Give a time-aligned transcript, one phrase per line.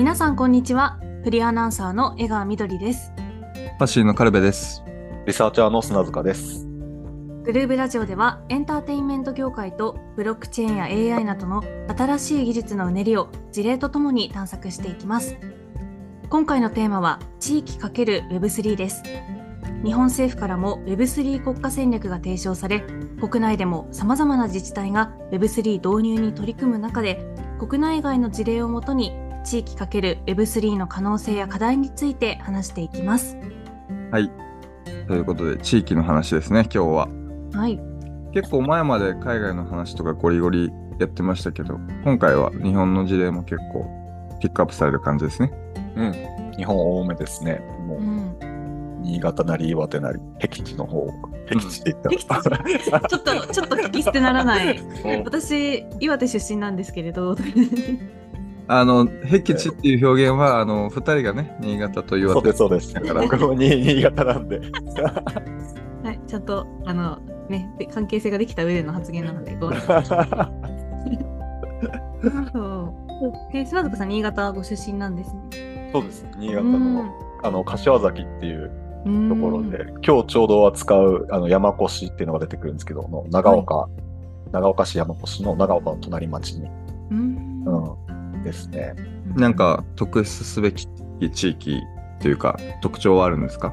[0.00, 3.12] 皆さんこんにちはフリーアナウンサーの江川みどりです
[3.78, 4.82] パッシーのカルベです。
[5.26, 6.66] リサーチャーの砂塚です。
[7.44, 10.84] グルーブラジオではエンターテインメント業界とブロックチェーンや
[11.16, 11.62] AI などの
[11.94, 15.36] 新しい技術のうねりを事例とともに探索していきます
[16.30, 19.02] 今回のテーマは地域 ×Web3 です
[19.84, 22.80] 日本政府からも Web3 国家戦略が提唱され
[23.20, 27.22] 国内でも様々な自治体が Web3 導入に取り組む中で
[27.58, 29.12] 国内外の事例をもとに
[29.44, 33.36] 地域 ×Web3 の可能性や課題について話していきます
[34.10, 34.30] はい。
[35.06, 37.08] ということで、地域の話ですね、今日は。
[37.52, 37.80] はい
[38.32, 43.90] 結構前まで海外の話とかゴリゴリやってましたけど、今回は日本の事例も結構
[44.40, 45.52] ピックアップされる感じですね。
[45.96, 46.12] うん。
[46.56, 47.60] 日本多めですね。
[47.86, 48.50] もう、うん
[49.02, 51.08] 新潟なり岩手なり、僻地の方、
[51.46, 52.58] 僻地って言ったら。
[53.08, 54.78] ちょっと、ちょっと聞き捨てならない。
[55.24, 57.34] 私、岩手出身なんですけれど。
[58.72, 63.06] あの、僻地っていう表現は、あの、二人がね、新潟と岩手そうです、そうです。
[63.06, 64.60] だから、僕も新新潟なんで。
[66.04, 67.18] はい、ちゃんと、あの、
[67.48, 71.18] ね、で関係性ができた上での発言なので、ごめんなさい。
[72.52, 72.94] そう。
[73.52, 75.90] え、砂塚さん、新潟ご出身なんですね。
[75.92, 76.24] そうです。
[76.38, 77.04] 新潟の、
[77.42, 78.70] あの、柏崎っていう
[79.04, 83.88] うんところで、今日ちょうど扱う、あの、山越っていうのが出てくるんですけど、の長岡、
[84.52, 86.70] 長岡市山越の長岡の隣町に、
[87.10, 87.64] うん。
[87.66, 88.09] うん、
[88.42, 88.94] ですね。
[89.36, 90.86] なんか特筆すべき
[91.32, 91.80] 地域
[92.20, 93.72] というか、特徴はあるんですか？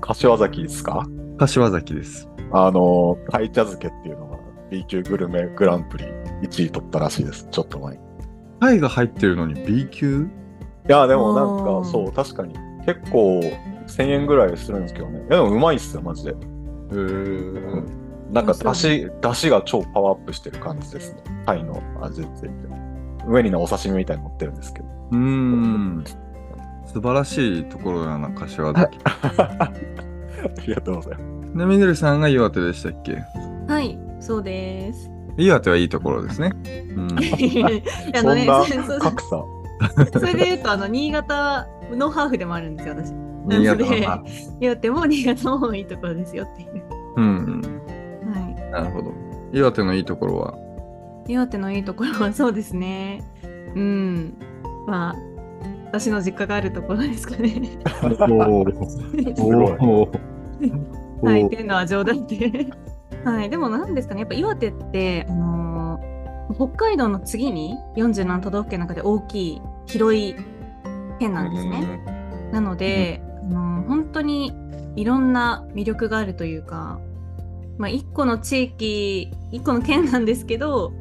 [0.00, 1.06] 柏崎ですか？
[1.38, 2.28] 柏崎です。
[2.52, 4.38] あの、鯛茶漬けっていうのが
[4.70, 6.04] B 級グルメグランプリ
[6.42, 8.00] 1位取ったらしいです、ちょっと前に。
[8.00, 8.04] い
[8.60, 10.28] タイが入ってるのに B 級？
[10.86, 12.54] や、でもなんか、そう、確かに。
[12.86, 13.40] 結構、
[13.86, 15.18] 1000円ぐらいするんですけどね。
[15.18, 16.30] いや、でもうまいっすよ、マジで。
[16.30, 21.22] へーなんか、だし、だしが超パワーアップしてる感じですね。
[21.46, 22.83] タイの味付いて。
[23.28, 24.86] 上にね、お刺身みたいに乗ってるんですけど。
[25.12, 26.04] うーん。
[26.86, 28.98] 素晴らしいところだな、柏崎。
[29.04, 29.72] あ
[30.66, 31.58] りがとうございます。
[31.58, 33.22] で、みどりさんが岩手でしたっけ？
[33.68, 35.10] はい、そうです。
[35.36, 36.52] 岩手はいいところですね。
[36.96, 37.08] うん。
[38.16, 39.44] あのね、そんそうそうな格差。
[40.20, 43.12] それで言うと、あの、新潟のハーフでもあるんですよ、私。
[43.46, 44.22] 新潟なのでは。
[44.60, 46.82] 岩手も新潟もいいところですよっていう。
[47.16, 47.60] うん。
[48.32, 48.70] はい。
[48.70, 49.12] なるほど。
[49.52, 50.54] 岩手のいいところは？
[51.26, 53.22] 岩手のいいところはそうですね。
[53.74, 54.34] うん。
[54.86, 55.16] まあ、
[55.86, 57.78] 私の実家があるところですかね。
[61.22, 62.68] はい、っていうのは冗談で。
[63.24, 66.14] はい、でも何ですかね、やっぱ岩手って、あのー
[66.54, 70.36] 北海道の次に47都道府県の中で大きい、広い
[71.18, 72.04] 県なんですね。
[72.52, 74.52] なので、あのー本当に
[74.96, 77.00] いろんな魅力があるというか、
[77.78, 80.92] まあ、一個の地域、一個の県なんですけど、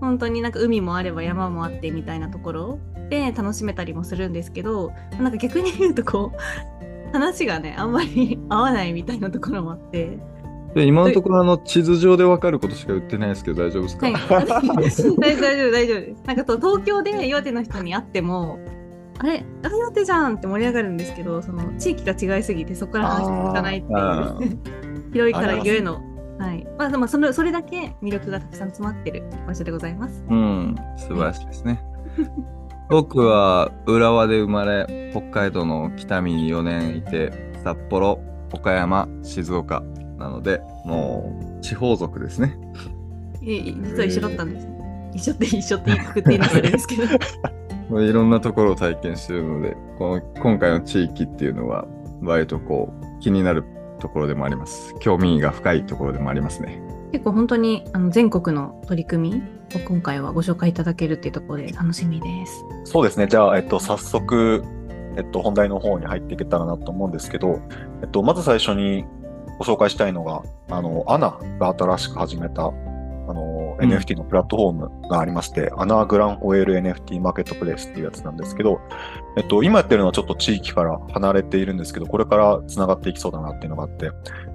[0.00, 2.78] 本当になんか海もあれば山もあってみたいなところ
[3.10, 6.38] で楽しめたりもするんですけど、なんか逆に言うとこう、
[7.12, 10.18] 話がね、あんまり 合わないみたいなところもあって、
[10.74, 16.22] で今のところあの地図上で分かることしか言ってないですけど大丈夫ですか、はい、 大丈夫、大丈夫、です。
[16.26, 18.58] なんかと東京で岩手の人に会っても、
[19.18, 24.58] あれ、あ岩手じゃんって盛り上がるんですけど、その地域が違いすぎてそこから話していかないってあいう、
[25.12, 26.02] 広いからゆえの、
[26.38, 26.66] はい。
[26.78, 30.24] まあでもそのそれだけ魅力がたくさん詰まってる場所でございます。
[30.28, 31.82] うん、素晴らしいですね。
[32.88, 37.32] 僕は浦和で生まれ、北海道の北見に4年いて、
[37.62, 38.18] 札幌、
[38.52, 39.82] 岡山、静岡
[40.16, 42.56] なので、もう地方族ですね。
[43.42, 45.10] いえ実は一緒だったんですね。
[45.14, 47.02] 一緒って一緒って言いくくっていいのかあれですけど。
[47.90, 51.86] もういろんなところを体験しているので、この今回の地域っていうのは、
[52.22, 53.64] 割とこう気になる
[53.98, 54.94] ところでもあります。
[55.00, 56.80] 興味が深いところでもありますね。
[57.12, 59.42] 結構本当にあの全国の取り組み
[59.76, 62.64] を今回はご紹介いただけるっていうところで楽しみです。
[62.84, 63.26] そうですね。
[63.26, 64.62] じゃあ、えっと、早速、
[65.16, 67.60] えっと、本題の方に入っていけたらなと思うんですけど、
[68.02, 69.04] えっと、まず最初に
[69.58, 72.72] ご紹介したいのが、あの、アナが新しく始めた、
[73.78, 78.80] NFT のプラットフォームがありまして、アナーグランホエール NFT マーケットプレイスっていうやつなんですけど、
[79.36, 84.10] えっと、今やってるのはちょっと地域から離れているんですけど、これから繋がっていきそうだなっていうのがあって、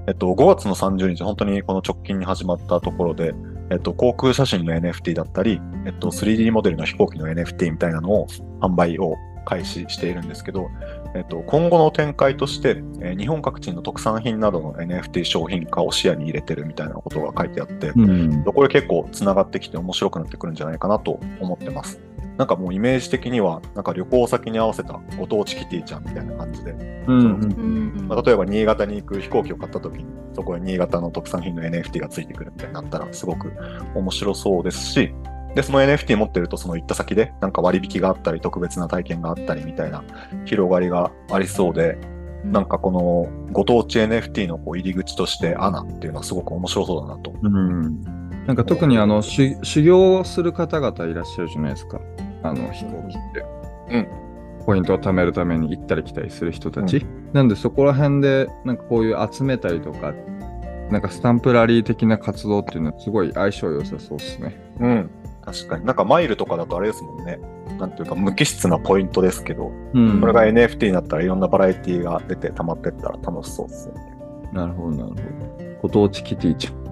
[0.08, 3.34] えっと、5月の30日、本当にこの直近に始まったところで、
[3.70, 8.28] えっと、航空写真の NFT だったり、えっと、3D モデルの飛行機の NFT みたいなのを
[8.62, 9.16] 販売を
[9.46, 10.68] 開始しているんですけど、
[11.16, 18.44] えっと、今後の展開として、えー日本各地の特産品などの NFT 商品化を視野に入れてるみたいなことが書いてあって、うん。
[18.44, 22.00] これ結構つながってきて面白くなってくるんじゃないかなと思ってます。
[22.38, 26.72] なんかもうイメージ的には、なんか旅行先に合わせたご当地キティちゃんみたいな感じで、
[27.08, 33.54] うんうんまあ、例えば新潟に行く飛行機を買った時に、そこに新潟の特産品の NFT がついてくるみたいになったら、すごく
[33.94, 35.14] 面白そうですし、
[35.56, 40.04] で、その NFT 持ってると、その行った先で、なんか割引があったり、特別な体験があったりみたいな
[40.46, 41.98] 広がりがありそうで、
[42.44, 47.34] なんかこのご当地 NFT のこう入り口としてアナっていうのはすごく面白そうだなと。
[47.42, 48.02] うん。
[48.46, 52.02] なんか特にあの、し修行をする方々いらっしゃるじゃないですか。
[52.44, 53.46] あの、飛行機って。
[53.92, 54.08] うん。
[54.66, 57.06] ポイントを貯めるために行ったり来たりする人たち。
[57.32, 60.14] なんでそこら辺で、なんかこういう集めたりとか、
[60.90, 64.56] なんかスタンプラリー的な活動っていうのはすごい相性良さそうですね。
[64.80, 65.10] うん。
[65.46, 65.86] 確かに。
[65.86, 67.40] なんかマイルとかだとあれですもんね。
[67.80, 70.22] なんていうか無機質なポイントですけど、うん。
[70.22, 74.02] これが NFT になったらいろんなバラエティが出て溜まってったら楽しそうですよね。
[74.54, 75.24] なるほど、なるほど。
[75.82, 76.84] ご当地キティちゃん。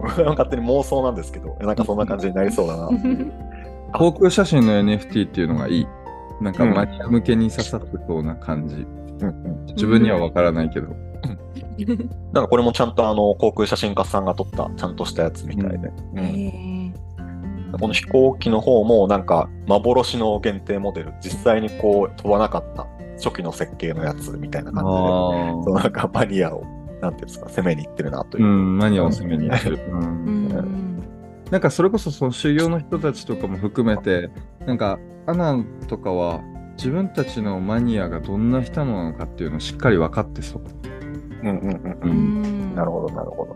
[0.00, 2.88] 俺は勝手に妄想なんですけど、なんかそんな感じになりそうだな。
[3.92, 5.86] 航空写真の NFT っていうのがいい。
[6.40, 8.76] なんかうんマニア向けに刺さってそうな感じ。
[8.76, 9.30] うんう
[9.62, 9.66] ん。
[9.66, 10.88] 自分にはわからないけど。
[10.90, 15.92] だからこれもちゃんとあの航空写真家さんが撮ったちゃんとしたやつみたいで。
[16.14, 16.79] うんへ
[17.80, 22.86] この飛行機の方もなんか幻の限定モデル、実際にこう飛ばなかった
[23.16, 26.64] 初期の設計のやつみたいな感じで、そうなんかマニアを、
[27.00, 28.48] なんていうんですか、攻めに行ってるなというう。
[28.48, 29.80] ん、マニアを攻めに行ってる。
[29.90, 31.02] うんん
[31.50, 34.30] なんかそれこそその修行の人たちとかも含めて、
[34.66, 36.42] なんかアナとかは
[36.76, 40.62] 自分たちのマニアがどんな人なのかっていうのをしっかり分かってそう。
[41.42, 42.72] うんうんうんううん。
[42.72, 43.54] んなるほど、なるほど。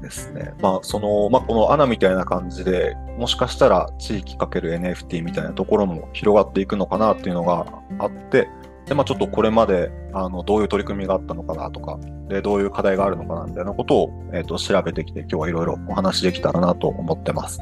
[0.00, 0.54] ですね。
[0.60, 7.66] まあ、その、まあ、このアナみたいな感じで、もしかしたら地域かける NFT みたいなところも広がっていくのかなっていうのが
[7.98, 8.48] あって、
[8.86, 11.98] で、まあ、ちょっとこれまで、あの、どういう取り組みがあったのかなとか、
[12.28, 17.60] で、どういう課題があるのかなみたいなことを、えっ、と、調べてきて、今日はいろいろお話できたらなと思ってます。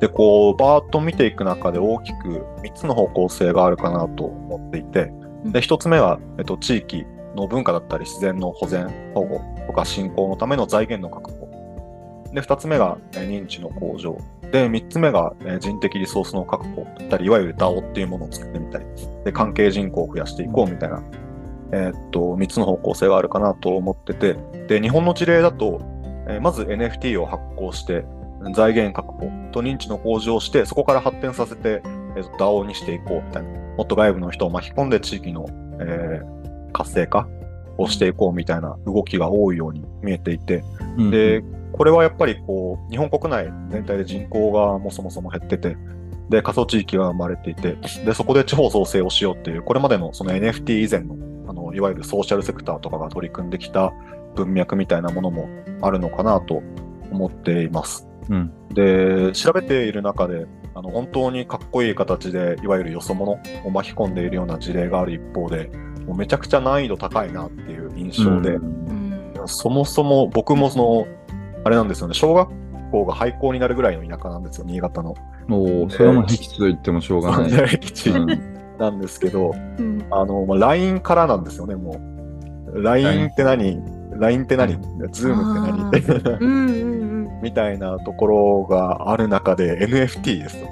[0.00, 5.12] で、こう、バーッと見ていく中で大きく3つの方向性があるかなと思っていて、
[5.46, 11.54] で、1つ目は、えっと、地域の文化だったり自然の保全、保護とか振興のための財源の確保。
[12.32, 14.18] で、2つ目が、えー認知の向上。
[14.50, 16.82] で、3つ目が、えー人的リソースの確保。
[16.98, 18.84] だったり、いわゆる DAO っていうものを作ってみたり、
[19.24, 21.02] で、関係人口を増やしていこうみたいな、
[21.72, 24.36] えーっと、3つの方向性があるかなと思ってて、
[24.68, 25.80] で、日本の事例だと、
[26.26, 28.04] えーまず NFT を発行して、
[28.52, 29.30] 財源確保。
[29.52, 31.82] と認知の向上をして、そこから発展させて、
[32.38, 35.46] DAO にしていこうみたいな、もっと外部の人を巻き込んで地域の、
[35.80, 36.43] えー
[36.74, 37.26] 活性化
[37.78, 40.62] をしていこうみたいな動きが多いように見えていて、
[40.98, 41.42] うんで、
[41.72, 45.76] これはやっぱりこう、日本国内全体で人口がもうそもそも減ってて、
[46.28, 51.16] で、仮想地域が生まれていて、で、そこで地方創生をしようっていう、これまでのその NFT 以前の、
[51.48, 53.92] あの、いわゆるソーシャルセクターとかが取り組んできた
[54.34, 55.48] 文脈みたいなものも
[55.82, 56.62] あるのかなと
[57.10, 58.06] 思っています。
[58.30, 63.32] うんで、調べている中で、あの、本当にかっこいい形で、いわゆるよそ者
[63.64, 65.70] を巻き込んでいるような事例がある一方で、
[66.06, 69.04] もうめちゃくちゃ難易度高いなっていう印象で、うんうん
[69.46, 71.06] そもそも僕もその、
[71.64, 72.48] あれなんですよね、小学
[72.90, 75.14] 校が廃校になるぐらいの田舎なんですよ、新潟の。
[75.50, 77.50] おーそれはもう僻地と言ってもしょうがない。
[77.50, 82.00] 僻地うんなんですけど、うんあの、まあ、LINE からなんですよね、も
[82.72, 82.82] う。
[82.82, 83.82] LINE って何
[84.18, 86.38] ?LINE って何 ?Zoom って何？
[86.40, 90.66] うんうんうんみたいなところがある中で NFT ですと。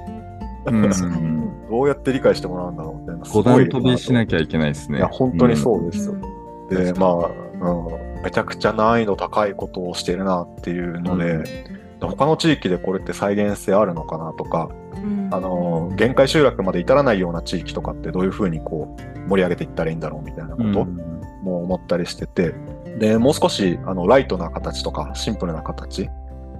[0.71, 1.32] うん
[1.73, 3.25] どうやって理解してもらうんだろうみたいな。
[3.27, 4.99] 五段飛びしなききゃいけないですね。
[4.99, 6.13] いや、本当にそううですよ。
[6.13, 6.21] ん。
[6.69, 12.09] で、まあ、うん、めちゃくちゃ難易度高いことをしているなっていうので、うん。
[12.09, 15.29] 他の地域でこれって再現性あるのかなとか、うん。
[15.31, 20.97] あの、限界集落まで至らないような地域とかってどういうふうにこう盛り上げていったらいいんだろうみたいなことうん。
[21.41, 22.53] も思ったりしてて、
[22.99, 26.07] で、もう少しあのライトな形とかシンプルな形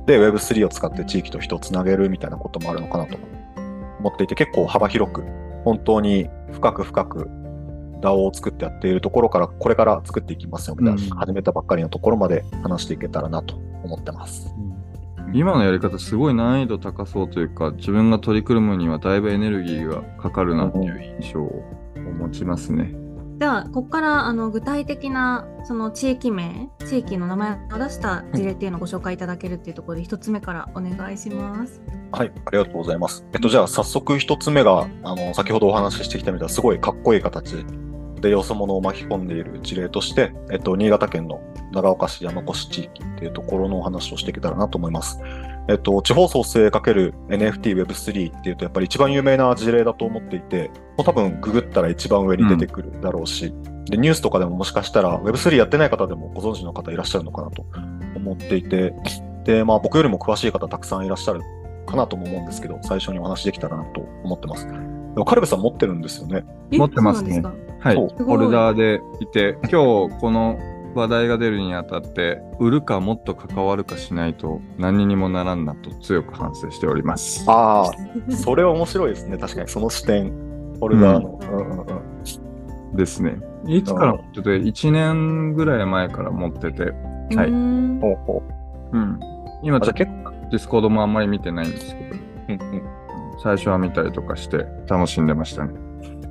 [0.07, 3.42] で Web3 を使って地域と人をつなげるみたいなこともあるのかなと思って
[4.23, 5.23] いて、結構幅広く、
[5.63, 7.29] 本当に深く深く
[8.01, 14.53] DAO を作ってやっているところから、これから作っていきますよみたいな、うん始めたばっかりのところまで話していけたらなと思ってます。
[15.33, 21.63] 今のやり方すごい難易度高そうというか自分が取り組むにはだいぶエネルギーがかかるなっていう印象を
[22.19, 23.02] 持ちますね。
[23.43, 31.81] じゃあここからあの具体的なその地域名地域の名前を出した事例っていうのをご紹介いただけるっていうところで一つ目からお願いします。
[32.13, 33.25] はい、ありがとうございます。
[33.33, 37.65] えっと、じゃあ早速一つ目が、あの、先ほどお話ししてきたみたいなすごいかっこいい形
[38.21, 41.41] でよそ者を巻き込んでいる事例として、えっと、新潟県の
[41.73, 45.19] 長岡市山越地域っていうところのお話をしていけたらなと思います。
[45.69, 53.53] えっと、地方創生 ×NFT Web3 っていうとやっぱり一番有名な事例だと思っていて、もう多分ググったら一番上に出てくるだろうし、
[53.85, 57.65] で、ニュースとかでももしかしたら Web3 やってない方でもご存知の方いらっしゃるのかなと
[58.15, 58.93] 思っていて、
[59.45, 61.41] で、まあ僕よりも詳しい方たくさんいらっしゃる
[61.85, 64.67] かなとも思うんですけど、最初にお話できたらなと思ってます。
[64.67, 64.73] で
[65.19, 66.43] もカルベさん持ってるんですよね？
[66.71, 67.41] え持ってますね。
[67.79, 68.37] はい、そうすごい。
[68.37, 70.57] ホルダーでいて今日この
[70.95, 77.43] 話題が出るにあたって、売るかもっと関わるかしないと何にもならんなと強く反省しております。
[77.47, 79.37] ああ、それは面白いですね。
[79.37, 80.31] 確かに、その視点、
[80.79, 81.39] ホルダーの。
[81.41, 82.13] うんうんうん
[82.95, 83.37] ですね。
[83.65, 86.83] いつから持ってて、1年ぐらい前から持ってて、
[87.35, 87.51] はい
[88.01, 88.43] ほうほ
[88.91, 89.19] うん。
[89.63, 92.17] 今あじゃあちょっと Discord もあんまり見てないんですけど、う。
[92.49, 92.83] うんうん
[93.41, 95.73] 最初は見たりとかして楽しんでましたね。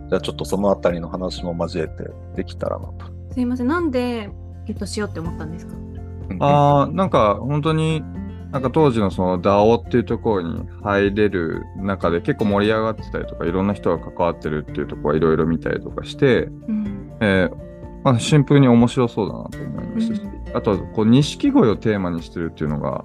[0.09, 2.04] じゃあちょっとそのあたりの話も交えて
[2.37, 3.07] できたらなと。
[3.33, 3.66] すいません。
[3.66, 4.31] なんで
[4.66, 5.75] ゲットしようって思ったんですか？
[6.40, 8.02] ああ、なんか本当に、
[8.50, 17.12] なんか当時のその DAO っていうところに入れる中で結構盛り上がってたりとか、いろんな人が関わってるっていうところはいろいろ見たりとかして、うん。
[17.21, 17.57] えー
[18.04, 23.04] まあ、シンプルに面白そうだなと思いましたし、うあと、こう、錦鯉をテーマにしてるっていうのが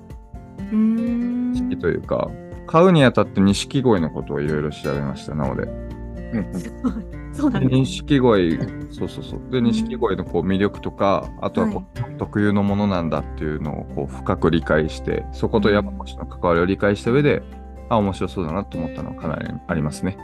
[0.57, 1.53] うーん。
[1.53, 2.31] 好きというか、
[2.65, 5.35] 買うにあたって錦鯉のことをいろいろ調べました。
[5.35, 6.93] なので、うんうんすごい。
[7.37, 7.79] そうなんでです。
[7.79, 8.59] 錦鯉、
[8.91, 9.51] そうそうそう。
[9.51, 17.41] で、錦鯉のこう魅力とか、あとはこう、特有のものなんだっていうのをこう深く理解して、そこと山越の関わりを理解した上で、
[17.89, 20.17] あ、面白そうだなと思ったのはかなりありますね。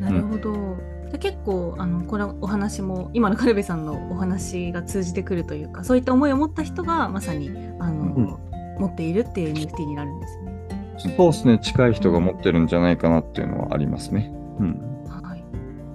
[0.00, 0.76] なるほど。
[1.10, 10.52] で結構あのこれお話も今のカルベさんのお話が通じてくるというかそういった思いを持った人がまさにあの、うん持っているっていう NFT になるんですね。
[10.98, 11.58] そうですね。
[11.58, 14.32] 近い人が持ってるんじゃないかなっていうのはありますね。
[14.58, 14.91] うん。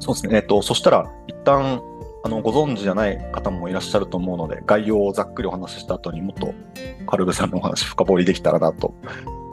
[0.08, 0.14] はい。
[0.14, 0.36] そうですね。
[0.38, 1.82] えっと、そしたら、一旦、
[2.24, 6.54] あの、ご存知じゃない方もいらっしゃると思うので、概要をざっくりお話しした後にもっと、
[7.06, 8.94] カルベさんのお話深掘りできたらなと、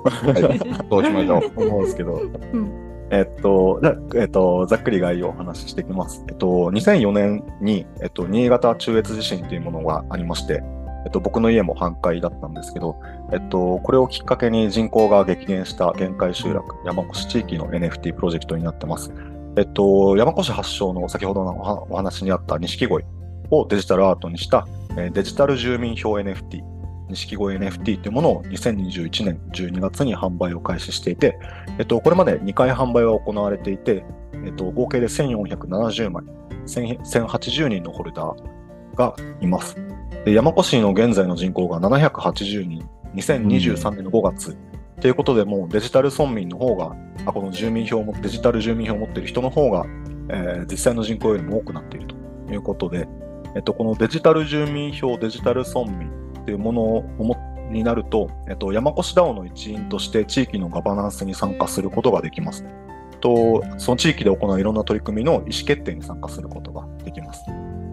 [0.90, 1.62] どうしましょう。
[1.62, 2.20] 思うんですけど、
[2.52, 6.24] うんえっと、じゃあえっと、ざっくり概要をお話ししていきます。
[6.28, 10.62] えっと、2004年に、えっと、新潟中越地震というものがありまして、
[11.04, 12.96] えっと、僕の家も半壊だったんですけど、
[13.32, 19.12] えっと、これをきっかけに人口が激減した限界集落、山越地域の NFT プロジェクトになってます。
[19.56, 23.04] えっと、山越発祥の先ほどのお話にあった錦鯉
[23.50, 24.66] をデジタルアートにした、
[25.12, 26.62] デジタル住民票 NFT、
[27.08, 31.38] 錦鯉 NFT というものを2021年12月に販売を開始していて、
[31.78, 34.04] えっと、これまで2回販売は行われていて、
[34.44, 36.24] えっと、合計で1470枚、
[36.66, 39.76] 1080人のホルダーがいます。
[40.24, 44.56] で山古市の現在の人口が780人、2023年の5月。
[45.04, 46.96] ということで、もうデジタル村民の方が、
[47.26, 49.84] あこの住民票を持デジタル住民票を持っている人の方が、
[50.30, 52.16] えー実際の人口よりも多くなっていると
[52.50, 53.06] いうことで、
[53.54, 56.10] えっと、このデジタル住民票、デジタル村民
[56.46, 57.36] というものをも
[57.70, 62.64] になると、えっと、山越 DAO の一員として地域のガバナンスに参加することができます。
[63.20, 67.44] とその地域で行ういろんな取り組みの意思決定に参加することができます。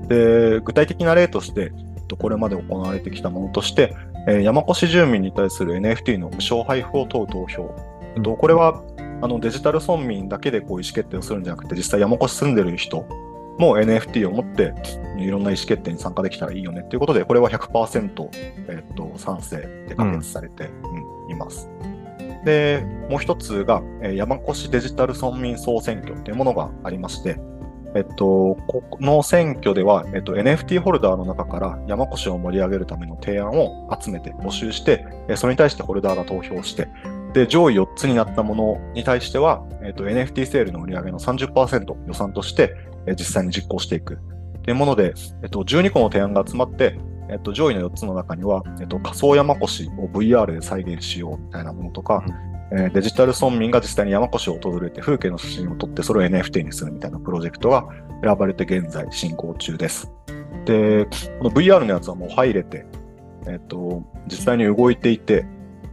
[0.08, 1.74] で具体的な例として、
[2.12, 3.96] とこれまで行われてきたものとして、
[4.28, 7.74] えー山越住民に対する NFT の無償配布を問う投票。
[8.16, 8.84] えっと、これは
[9.22, 13.06] あのデジタル村民だけでこう意思決定をするんじゃなくて、実際山越住んでる人
[13.58, 14.74] も NFT を持って
[15.18, 18.30] いろんな意思決定に参加できたらいいよねということで、これは100%、
[18.68, 21.70] えっと賛成で可決されて、うんいます。
[22.44, 27.40] で、もう一つが、えー山越デジタル村民総選挙というものがありまして、
[27.94, 35.06] えっと、この選挙では、えっと、NFT ホルダーの中から山越を盛り上げるための提案を集めて募集して、
[35.36, 36.88] それに対してホルダーが投票して、
[37.34, 42.76] で、上位4つになったものに対しては、えっと、NFT セールの売り上げの30%予算として、
[43.18, 44.20] 実際に実行していく。
[44.64, 46.98] というもので、えっと、12個の提案が集まって、
[47.30, 52.24] えっと、上位の4つの中には、えっと、仮想山越を VR で再現しようみたいなものとか、
[52.72, 57.88] えーデジタル村民が実際に山越を訪れて風景の写真を撮ってそれを NFT にするみたいなプロジェクトが
[58.24, 60.12] 選ばれて現在進行中です。
[60.66, 61.06] で、
[61.40, 62.86] この VR のやつはもう入れて、
[63.48, 65.46] えっと、実際に動いていて、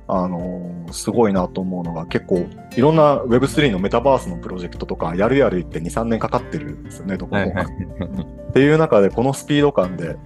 [0.06, 7.40] あのーすごいなと思うのが結構いろんな Web3 のメタバースのプロジェクトとかやるやる言って2、3年かかってるんですよね、どこも。
[7.42, 7.66] はいはい。
[8.48, 10.16] っていう中でこのスピード感で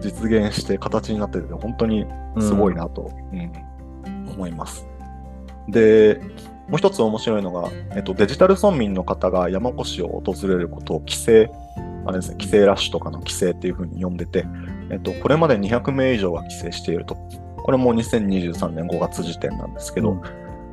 [0.00, 2.06] 実現して形になってて本当に
[2.38, 3.52] すごいなと、うん
[4.30, 4.86] 思います。
[5.70, 6.20] で、
[6.68, 11.50] もう一つ面白いのが、えっと、デジタル村民の方が山越しを訪れることを規制、
[12.06, 14.44] あれですね、規制ラッシュとかの規制っていうふうに呼んでて、
[14.90, 17.16] えっと、これまで200名以上が規制していると。
[17.62, 20.20] これも2023年5月時点なんですけど、うん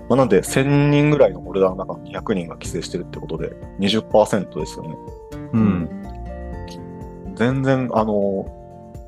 [0.09, 3.49] まあ、なんで1000人ぐらいのホルダーの中の200人が規制してるってことで
[3.79, 4.95] 20%ですよね。
[5.53, 5.89] うん。
[7.35, 8.45] 全然、あの、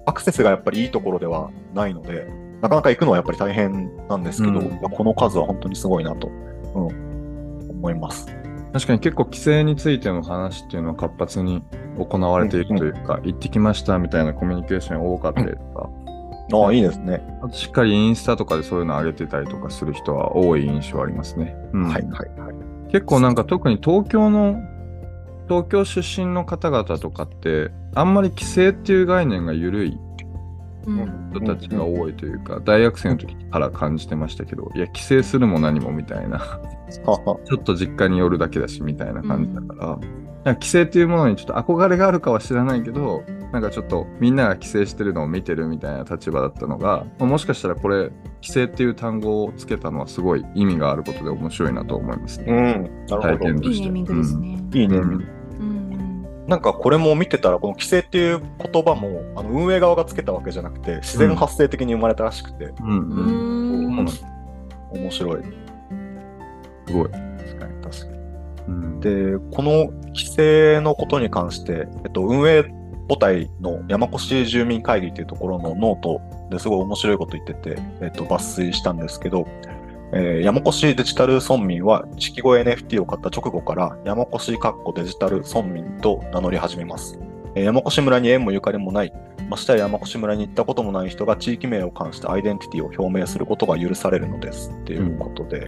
[0.06, 2.28] アクセスがやっぱりいいところではないので、
[2.62, 8.28] なかなか行くのはやっぱり大変なんですけど、うんこの数は本当にすごいなと、うん、思います。
[8.74, 11.64] 確かに結構規制についての話っていうのは活発に
[11.98, 15.90] 行われているというか、行ってきましたみたいなコミュニケーションが多かったりとか、
[16.52, 17.22] ああ、いいですね。
[17.52, 21.56] しっかりインスタとかでそういうの上げてたりとかする人は多い印象ありますね。
[21.74, 22.92] うんはい、はい、はい。
[22.92, 24.56] 結構なんか特に東京の
[25.48, 30.09] 東京出身の方々とかってあんまり規制っていう概念が緩いうん
[30.86, 36.40] 人たちが多いというか、大学生の時から感じてましたけど、いや、帰省するも何もみたいな、
[36.90, 40.00] ちょっと実家に寄るだけだしみたいな感じだから、
[40.46, 40.56] なん。
[40.56, 43.62] か帰省っていうものにちょっと憧れがあるかは知らないけど、なん。
[43.62, 44.36] かちょっとみん。
[44.36, 53.86] なが帰省してるのを見てるみたいな立場だったのが、もしかしたらこれ、帰省っていう単語をつけたのはすごい意味があることで面白いなと思いますうん、体験として。
[53.86, 54.64] いいネーミングですね。
[54.74, 54.98] いいね。
[54.98, 55.12] うん。
[55.14, 55.28] うん。
[56.50, 64.06] なんかこれも見てたら、この規制っていう言葉もあの運営側がつけたわけじゃなくて、自然発生的に生まれたらしくて、うんううん。
[64.06, 64.10] ん。
[64.92, 65.44] 面白い。
[66.88, 67.10] すごい。
[67.10, 68.20] 確かに確かに。
[68.68, 72.64] うんで、この規制のことに関して、えっと、運営
[73.08, 79.48] 母体の山越住民会議というところのノートですごい面白いこと言ってて、えっと、抜粋したんですけど、
[80.14, 87.20] えー山越デジタル村民は錦鯉 NFT を買った直後から山越かっこデジタル村民と名乗り始めます。
[87.56, 89.14] えー山越村に縁もゆかりもない、
[89.50, 94.70] ましてや山越村に行ったこともない人が地域名を冠してアイデンティティを表明することが許されるのです。
[94.70, 95.68] っていうことで、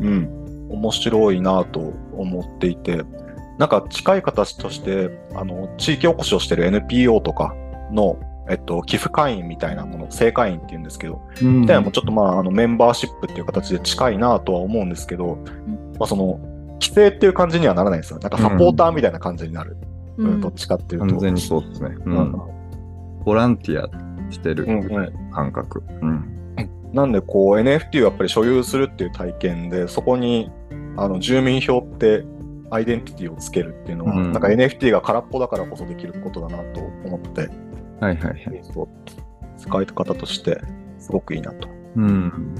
[0.00, 1.80] うん、面白いなと
[2.12, 3.04] 思っていて、
[3.58, 7.54] なんか近い形として、あの、地域おこしをしてる NPO とか
[7.90, 8.18] の、
[8.48, 15.38] えっと、寄付会員みたいなもの、正会員って言うんですけど、うんみたいなのもちょっとまあ、あの、メンバーシップっていう形で近いなとは思うんですけど、
[15.98, 16.40] まあその、
[16.80, 18.18] 規制っていう感じにはならないんですよ。
[18.18, 19.76] なんかサポーターみたいな感じになる。
[20.16, 21.06] ううんん、どっちかっていうと。
[21.06, 21.90] 完全にそうですね。
[22.04, 22.40] ううんん。
[23.24, 23.88] ボランティア
[24.32, 25.82] してるうんうん感覚。
[26.00, 26.28] うん。
[26.92, 30.50] なんでこう NFT をやっぱり所有するっていう体験で、そこに
[30.96, 32.24] あの住民票って
[32.70, 37.48] アイデンティティをつけるっていうのは、うんなんか NFT が空っぽだからこそできることだなと思って、
[38.02, 38.62] はいはいはい。
[39.56, 40.60] 使い方として
[40.98, 41.68] すごくいいなと。
[41.94, 42.54] うん。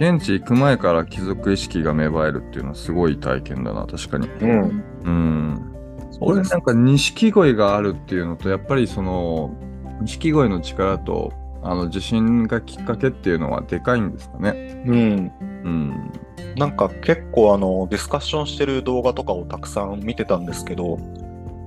[0.00, 4.26] 現地行く前から貴族意識が芽生えるっていうのはすごい体験だな、確かに。
[4.26, 4.84] うん。
[5.04, 5.74] うん。
[6.10, 9.54] そうです俺なんか錦鯉があるっていうのと、やっぱりその、
[10.00, 11.32] 錦鯉の力と、
[11.62, 14.82] あの地震がきっかけっていうのはでかいんですかね。
[14.84, 15.32] うん。
[15.64, 16.12] うん。
[16.56, 20.98] なんか結構あのディスカッションしてる動画とかをたくさん見てたんですけど、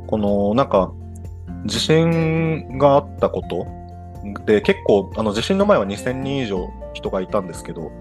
[0.08, 0.92] このなんか
[1.66, 3.68] 地震があったこと
[4.46, 7.92] で結構あの地震の前は2000人以上人がいたんですけど、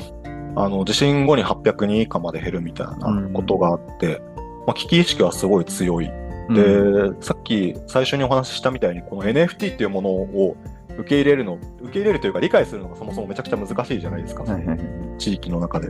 [0.57, 4.21] あの地震後に800人以下まで減るみたいなことがあって、
[4.66, 6.11] まあ、危機意識はすごい強い。
[6.51, 10.57] で、さっき最初にお話ししたみたいにこの NFT っていうものを
[10.99, 14.42] 受け入れるの、受け入れるというか理解するのがそもそもめちゃくちゃ難しいじゃないですか。
[14.44, 14.79] はいはい
[15.18, 15.88] 地域の中で。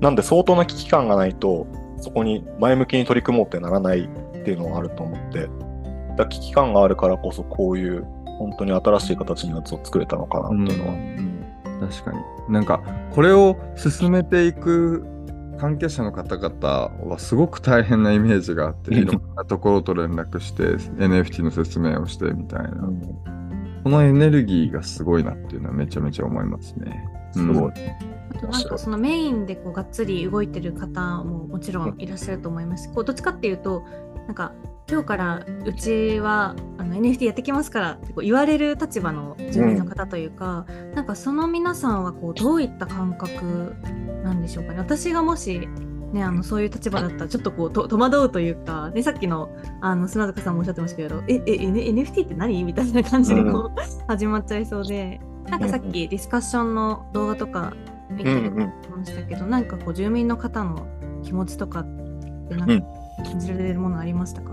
[0.00, 1.66] なんで相当な危機感がないと、
[1.98, 5.48] そこに前向きに取り組もうってならないっていうのはあると思って、
[6.12, 8.04] だから危機感があるからこそこういう
[8.38, 11.88] 本当に新しい形のやつを作れたのかなっていうのは。
[11.88, 12.52] 確かに。
[12.52, 15.04] なんか、これを進めていく
[15.58, 20.62] 関係者の方々はすごく大変なイメージがあって、いろんなところと連絡して
[20.98, 22.88] NFT の説明をしてみたいな。
[23.84, 27.04] このエネルギーがすごいなっていうのはめちゃめちゃ思いますね。
[27.32, 27.72] すごい。
[28.30, 32.92] あとなんかそのメインでこうがっつり動いてる方ももちろんいらっしゃると思います。
[32.92, 33.82] こうどっちかっていうと
[34.26, 34.52] なんか
[34.92, 43.74] 今日からうちはあの NFT やってきますからってこう言われる立場の住民の方というか、なんかその皆さんはこうどういった感覚
[44.22, 44.80] なんでしょうかね。
[44.80, 45.66] 私がもし
[46.12, 49.48] ね、あのそういう立場だったらちょっとこうと戸惑うというか、ね、さっきの
[49.80, 57.72] あの砂塚さんもおっしゃってましたけど、え、え、NFT って何みたいな感じでこう、始まっちゃいそうで、なんかさっきディスカッションの動画とか
[58.10, 58.56] 見てうんうん
[58.98, 60.86] ましたけど、なんかこう住民の方の
[61.22, 61.84] 気持ちとかっ
[62.48, 63.02] てなんかうん。
[63.22, 64.52] 感じられるものありましたか、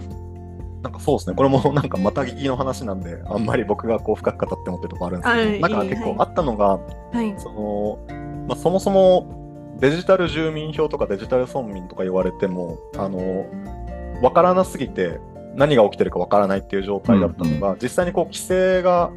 [0.82, 1.36] なんかそうですね。
[1.36, 5.62] これも なんかまた聞きの話なんで、あんまり僕がこう深く語って思ってるとこあるんですけど、はい。
[5.62, 6.80] なんか結構あったのが、
[7.12, 7.34] はい。
[7.38, 8.00] その、
[8.48, 13.46] まあ、そもそもデジタル住民票とかデジタル村民とか言われても、あの、
[14.22, 15.20] わからなすぎて
[15.56, 19.12] 何が起きてるかわからないっていう状態だったのが、実際にこう規制が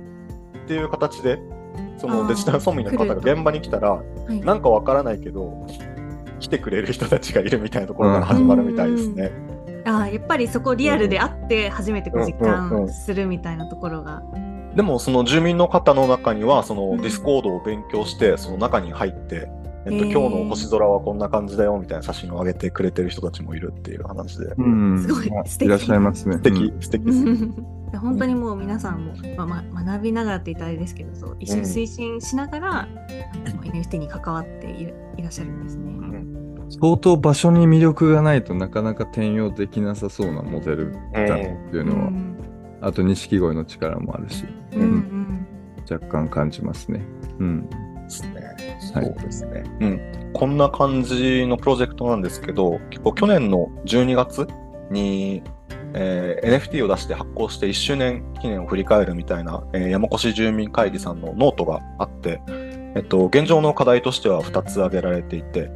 [0.65, 1.39] っていう形で、
[1.99, 5.67] そのデジタル村民の方が現場に来たら、はい、なんかわからないけど、
[6.41, 9.31] 来てくれる人たちがいるみたいなところから始まるみたいですね。
[9.85, 14.23] あーやっぱりそこリアルであって初めてこう実うんうんうん感するみたいなところが。
[14.75, 19.51] でもその住民の方の中にはそのうん Discord を勉強してその中に入って、
[19.85, 25.03] えっと、今日の星空はこんな感じだよみたいな写真を上げてくれてる人たちもいるっていう話で、うん。
[25.03, 26.37] すごいまあ素敵いらっしゃいますね。
[26.37, 27.49] 素敵、うん素敵ですね。
[27.99, 32.87] 本当にもう皆さんも、まあま、学びながらって言ったらあれですけどそう一緒に推進しながら、あ
[33.55, 36.42] の NFT に関わっていらっしゃるんですね。
[36.81, 42.37] 相当場所に魅力がないとなかなか転用できなさそうなモデルだっていううのは、ん
[42.81, 45.47] あと錦鯉の力もあるし、うんうん
[45.91, 47.05] 若干感じますね。
[47.39, 47.69] うん。
[47.69, 47.77] で
[48.09, 48.41] すね。
[48.95, 49.65] はいそうですね。
[49.81, 50.31] うん。
[50.33, 54.47] こんな感じのプロジェクトなんですけど、結構去年の12月
[54.91, 55.43] に、
[55.95, 62.41] えー NFT を出して発行して1周年記念を振り返るみたいな、えー山古志住民会議さんのノートがあって、
[62.95, 65.71] えっと、現状の課題としては2つ挙げられていて、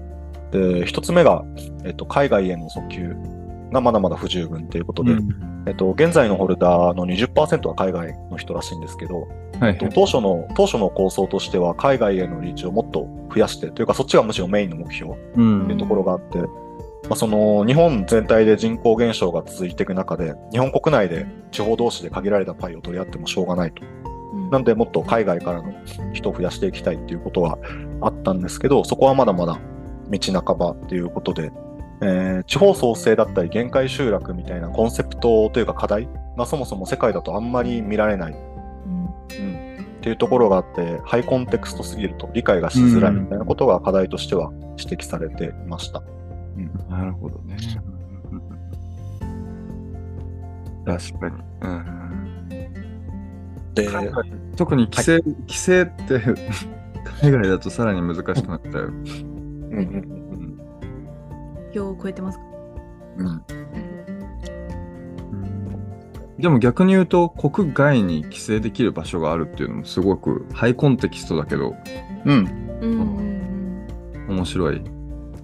[0.57, 1.45] で、1つ目が、
[1.85, 3.15] えっと、海外への訴求
[3.73, 5.17] がまだまだ不十分ということで、
[5.67, 9.29] えっと、現在のホルダーの20%は海外の人らしいんですけど、
[9.61, 15.65] はいえっと当初の、当初の構想としては海外へのリーチをもっと増やして、というかそっちがむしろメインの目標うん。
[15.65, 23.83] っていうところがあって、まあ、その日本全体で人口減少が続いていく中で、日本国内で地方同士で限られたパイを取り合ってもしょうがないと。
[24.35, 24.51] うん。
[24.51, 25.73] なんでもっと海外からの
[26.13, 27.59] 人を増やしていきたいっていうことは
[28.01, 29.59] あったんですけど、そこはまだまだ
[30.09, 31.53] 道半ばっていうことで、
[32.01, 46.03] えー地方創生だったり限界集落みたいなコンセプトというか課題がそもそも世界だとあんまり見られない、うんうん、っていうところがあって、ハイコンテクストすぎると理解がしづらいみたいなことが課題としては指摘されていました。
[46.89, 47.57] なるほどね。
[50.87, 51.35] 確かに。
[51.63, 52.07] うん
[53.75, 53.87] で、
[54.57, 56.21] 特に規制、規制って
[57.21, 58.87] 海外だとさらに難しくなっちゃう。
[58.87, 59.36] うん
[59.77, 60.59] うんうん
[61.75, 62.45] 票を超えてますか？
[63.19, 63.43] うんうん
[66.39, 71.75] でも逆に言うと国外に規制できる場所があるっていうのもすごくハイコンテキストだけど
[72.25, 74.83] うんうんうん面白い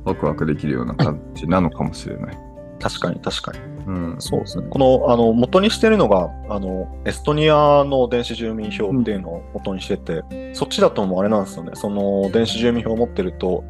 [0.04, 2.38] ワクワクできるような感じなのかもしれない。
[2.80, 3.58] 確かに確かに。
[3.86, 4.16] うん。
[4.18, 4.66] そうですね。
[4.68, 11.70] この、あの、元にしてるのが、あの、エストニアの電子住民票っていうのを元にしてて、そっちだともうあれなんですよね。
[11.74, 13.62] その、電子住民票を持ってると、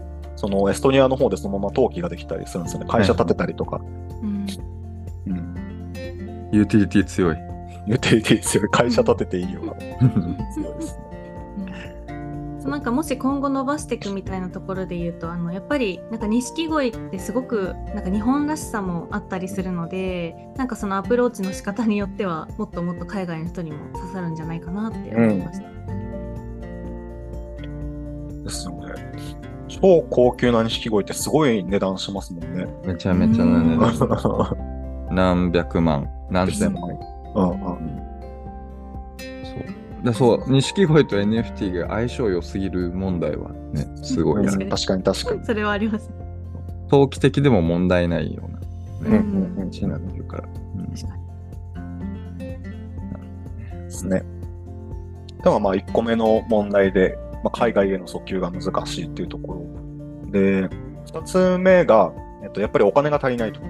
[0.43, 2.87] その、エストニアの方でそのまま登記ができたりするんですよね。
[2.89, 3.81] 会社建てたりとか。
[4.23, 4.47] うん
[5.29, 6.49] うん。
[6.51, 7.37] ユーティリティ強い。
[7.87, 8.69] ユーティリティ強い。
[8.71, 9.75] 会社建てていいよが
[10.53, 11.03] 強いですね。
[12.65, 25.73] なんかもし今後伸ばしていくみたいなところで言うとあのやっぱりなんか錦鯉ってすごくなんか日本らしさもあったりするのでなんかそのアプローチの仕方によってはもっともっと海外の人にも刺さるんじゃないかなって思いました。
[28.43, 29.52] ですよね。
[29.81, 32.67] 超高級な錦鯉ってすごい値段しますもんね。
[32.85, 33.95] めちゃめちゃな値段。
[33.95, 34.57] う
[35.15, 36.91] 何百万、何千万。
[36.91, 36.99] んうん。
[39.45, 39.57] そ
[40.03, 40.05] う。
[40.05, 44.69] でそう、錦鯉と NFT が相性良すぎる問題はね、すごいある。
[44.69, 45.45] 確かに確かに。
[45.45, 46.11] それはあります。
[46.89, 50.45] 投機的でも問題ないような、ね、うん感じになってるから。
[50.77, 51.23] うん確かに。
[53.85, 54.23] ですね。
[55.43, 60.31] ではまあ1個目の問題で、まあ、海外への訴求が難しいっていうところ。
[60.31, 60.69] で、
[61.07, 63.61] 2つ目が、えっと、やっぱりお金が足りないと。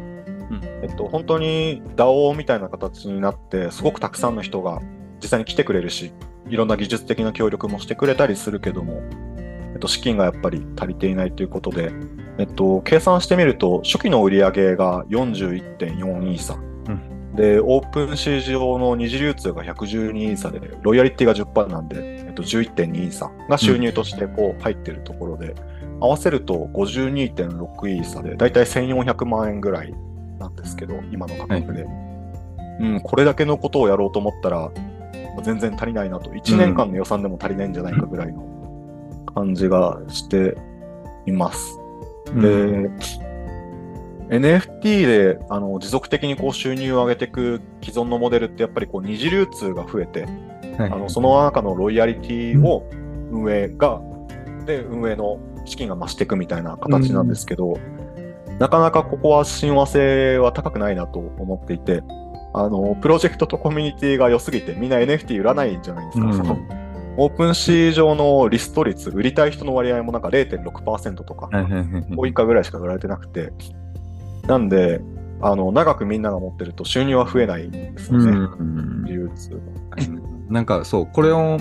[0.82, 4.80] えっと、本当に DAO みたいな形になって、すごくたくさんの人が
[5.22, 6.12] 実際に来てくれるし、
[6.48, 9.00] いろんな技術的な協力もしてくれたりするけども、
[9.38, 11.92] えっと、資金がやっぱり足りていないということで、
[12.38, 16.58] えっと、計算してみると、初期の売り上げが41.4イーサ。
[17.34, 25.54] で、オープンシー上の二次流通が112イーサで、ロイヤリティが10%なんで、えっと、11.2イーサが収入としてこう入ってるところで、
[26.00, 29.94] 合わせると52.6イーサで、だいたい1400万円ぐらい
[30.38, 31.86] なんですけど、今の価格で。
[32.80, 34.70] うん、これだけのことをやろうと思ったら、
[35.42, 36.30] 全然足りないなと。
[36.30, 40.56] 1年間の予算でも足りないんじゃないかぐらいの感じがして
[41.26, 41.78] います。
[42.34, 42.90] で、
[44.32, 50.22] NFT であの持続的にこう収入を上げていく既存のモデルってやっぱりこう二次流通が増えて、
[50.78, 50.90] はい。
[50.90, 52.88] あのその中のロイヤリティを
[53.30, 54.00] 運営が、
[54.64, 57.78] で運営の資金が増していくみたいな形なんですけど、
[58.58, 62.02] なかなかここは親和性は高くないなと思っていて、
[62.54, 66.26] あのプロジェクトとコミュニティが良すぎてみんな NFT 売らないんじゃないですか。
[66.26, 66.36] うん。
[66.36, 66.58] その
[67.18, 72.02] オープンシー上のリスト率、売りたい人の割合もなんか0.6%とか、はいはいはいはい。
[72.04, 73.52] 5以下ぐらいしか売られてなくて、
[74.46, 75.00] なんで、
[75.40, 78.30] あの、長くみんなが持ってると収入は増えないんですよね。
[78.30, 79.60] うん流通の。
[80.48, 81.58] なんかそう、これを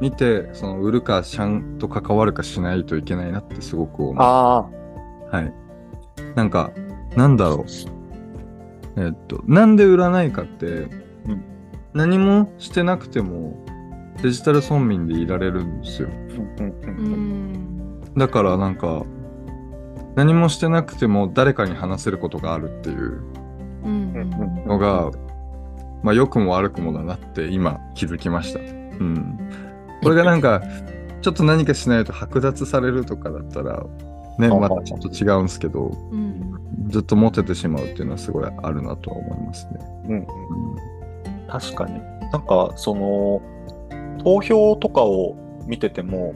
[0.00, 4.16] 見て、その売るかちゃんと関わるかしないといけないなってすごく思う。
[4.18, 4.68] あ
[5.30, 5.52] はい。
[6.34, 6.70] なんか、
[7.16, 9.00] なんだろう。
[9.00, 10.90] えっと、なんで売らないかって、ん
[11.92, 13.64] 何もしてなくても
[14.22, 16.08] デジタル村民でいられるんですよ。
[18.16, 19.04] だからなんか、
[20.18, 23.22] 何もしてなくても誰かに話せることがあるっていう
[23.84, 25.12] うんうんのが、
[26.02, 28.58] まあ良くも悪くもだなって今気づきました。
[28.58, 29.38] うん。
[30.02, 30.60] これがなんか、
[31.22, 33.84] ちょっと何かしないと剥奪されるとかだったら、
[34.40, 36.88] ね、またちょっと違うんですけど、うん。
[36.88, 39.78] ずっと持ててしまうっていうのはすごいあるなとは思いますね。
[40.04, 40.26] うんうんうん
[41.46, 42.00] 確かに。
[42.32, 43.40] なんか、その、
[44.24, 45.36] 投票とかを
[45.68, 46.34] 見てても、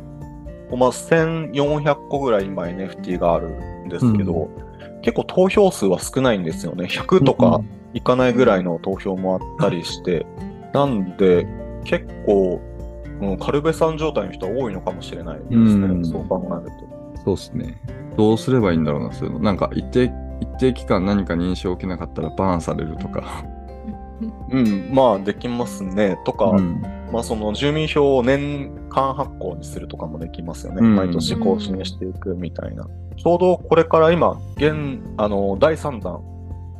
[0.70, 4.48] まあ、1400個ぐらい今 NFT があるんですけど、
[5.02, 6.84] 結構投票数は少ないんですよね。
[6.84, 7.60] 100とか
[7.92, 10.26] いかないぐらいの投票もあったりして、
[10.72, 11.46] なんで
[11.84, 12.60] 結構、
[13.20, 15.58] うん、カルベさん状態の人は多いのかもしれないですね。
[15.58, 16.76] うんそう考える
[17.16, 17.24] と。
[17.24, 17.80] そうですね。
[18.16, 19.40] どうすればいいんだろうな、そういうの。
[19.40, 23.44] なんか一定、一定期間何か認証を受けなかったらバーンされるとか。
[24.50, 26.18] うん、まあできますね。
[26.24, 30.78] とか、うんまあその住民票を年間発行にするとかもできますよね。
[30.80, 32.88] うん毎年更新していくみたいな。
[33.16, 36.22] ちょうどこれから今、現、あの、第3弾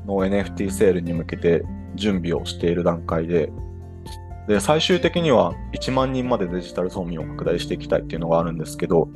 [0.07, 1.63] の NFT セールに向けて
[1.95, 3.53] 準備をしている段階で、
[4.49, 9.09] で、最終的には1万人までデジタル村民を拡大していきたいっていうのがあるんですけど、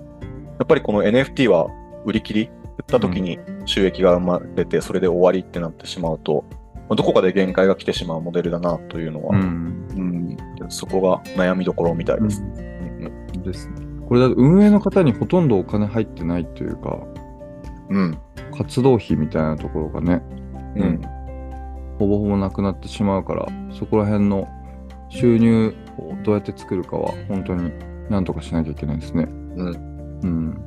[0.59, 1.67] やっぱりこの NFT は
[2.05, 9.86] 売り切り、売った時に収益が生まれて、それで終わりってなってしまうと、まあどこかで限界が来てしまうモデルだなというのは、うん。
[10.67, 12.43] うん、そこが悩みどころみたいです。
[12.43, 12.77] うん
[13.47, 13.75] ですね。
[14.09, 16.99] これだと運営の方にほとんどお金入ってないというか、
[17.91, 18.19] うん。
[18.57, 20.23] 活動費みたいなところがね、
[20.77, 21.01] うん。
[21.99, 24.49] ほぼほぼなくなってしまうから、そこら辺の
[25.09, 27.73] 収入をどうやって作るかは、本当に
[28.09, 29.27] なんとかしなきゃいけないですね。
[29.29, 30.21] うん。
[30.23, 30.65] うん。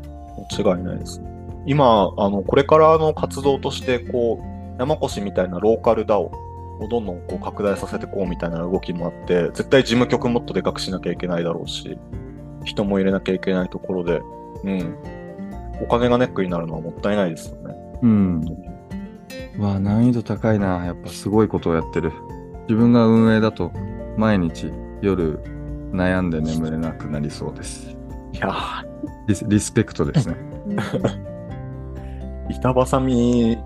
[0.58, 1.22] 間違いないです。
[1.66, 6.32] 今、あの、これからの活動として、こう、山越みたいなローカル DAO
[6.80, 11.98] をどんどんこう拡大させていこうみたいな動きもあって、絶対事務局もっとでかくしなきゃいけないだろうし、
[12.64, 14.22] 人も入れなきゃいけないところで、
[14.64, 14.98] うん。
[15.82, 17.76] お金がネックになるのはもったいないですよね。
[18.02, 18.44] うん。
[19.58, 20.86] わあ、難易度高いな。
[20.86, 22.12] やっぱすごいことをやってる。
[22.64, 23.72] 自分が運営だと、
[24.18, 25.40] 毎日夜
[25.92, 27.96] 悩んで眠れなくなりそうです。
[28.34, 28.86] いやー、
[29.28, 30.36] リスリスペクトですね。
[32.50, 33.58] 板挟み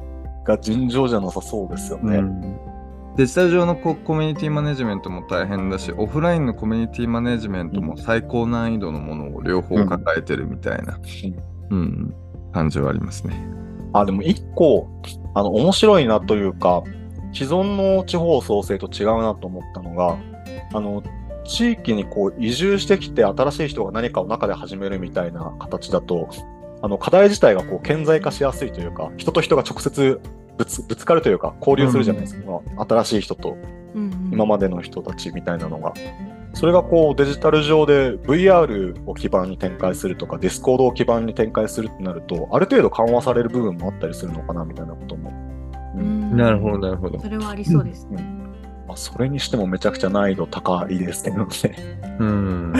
[0.43, 2.17] が尋常じゃなさそうですよね。
[2.17, 2.72] うん
[3.15, 10.99] デジタル上のココミュニティマネジメントも大変だし、オフラインのコミュニティマネジメントも最高難易度のものを両方抱えてるみたいな、
[11.69, 12.15] うん
[12.53, 13.35] 感じはありますね。
[13.93, 14.87] あ、でも一個、
[15.35, 16.83] あの、面白いなというか、
[17.33, 20.17] 既存の地方創生と違うなと思ったのが、
[20.73, 21.03] あの、
[21.45, 26.29] 地域にこう移住してきて新しい人が何かを中で始めるみたいな形だと、
[26.81, 30.19] あの、課題自体がこう顕在化しやすいというか、人と人が直接
[30.57, 32.61] ぶつぶつかるというか、交流するじゃないですか。
[32.87, 33.57] 新しい人と
[34.31, 35.93] 今までの人たちみたいなのが。
[36.55, 45.31] それがこうデジタル上で VR を基盤に展開するとか、 Discord を基盤に展開するってなると、ある程度緩和される部分もあったりするのかなみたいなことも。
[46.35, 47.19] なるほど、なるほど。
[47.19, 48.23] それはありそうですね。
[48.87, 51.45] まあ、それにしてもめちゃくちゃ難易度高いですけどね。
[52.19, 52.73] うん。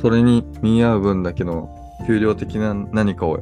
[0.00, 1.68] それに見合う分だけの
[2.06, 3.38] 給料的な何かを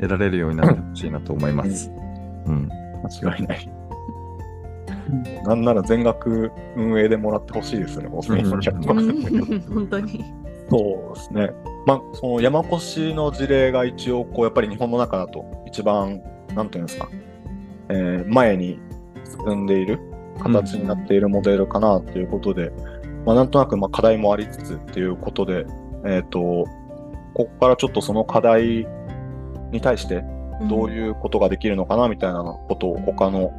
[0.00, 1.90] 得られるようになってほしいなと思います。
[2.46, 2.68] うん。
[3.22, 3.70] 間違いない。
[5.44, 10.24] なんなら全額運営でもらってほしいですね、もううん本当に。
[10.70, 11.50] そうですね。
[11.86, 16.22] まあ、その山越の事例が一応、こう、やっぱり日本の中だと一番、
[16.54, 17.08] なんていうんですか、
[17.90, 18.78] えー前に
[19.46, 20.00] 進んでいる
[20.40, 22.72] 形になっているモデルかなということで、
[23.26, 25.66] まあ、なんとなくまあ課題もありつつっていうことで、
[26.06, 26.64] えっ、と、
[27.34, 28.86] ここからちょっとその課題
[29.70, 30.24] に対して
[30.62, 33.52] どうういうことができるのかなみたいなことを他の、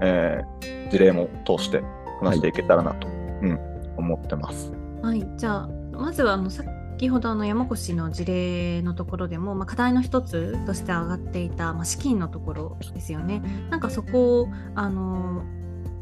[0.00, 1.82] えー事例も通して
[2.20, 3.10] 話していけたらなと、う
[3.46, 3.58] ん、
[3.96, 4.70] 思ってます。
[4.70, 13.42] んはい、じゃあ、まずはあの先ほどあの山越の事例のところでも、まあ、課題の一つとして上がっていた、まあ、資金のところですよね。
[13.70, 15.42] なんかそこをあの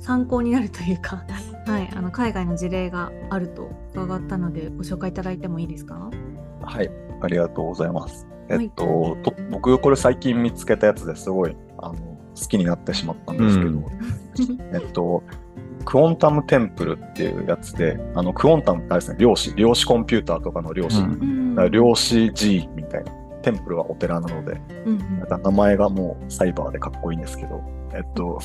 [0.00, 1.24] 参考になるというか、
[1.66, 6.10] はい、あの海外の事例があると伺ったのでご紹介いただいてもいいですか？
[6.62, 6.90] はい、
[7.22, 8.26] ありがとうございます。
[8.54, 13.84] はいえっと、と僕これ最近見つけたやつですごいあの好きになってしまったんですけど、うん。
[14.74, 15.22] えっと、
[15.84, 21.70] クオンタムテンプルっていうやつで、あのクオンタムってあれですね、量子、量子コンピューターとかの量子、うん。
[21.70, 23.12] 量子 G みたいな。
[23.42, 27.62] テンプルはお寺なので、うんなんか名前がもうサイバーでかっこいいんですけど、
[27.94, 28.38] えっと、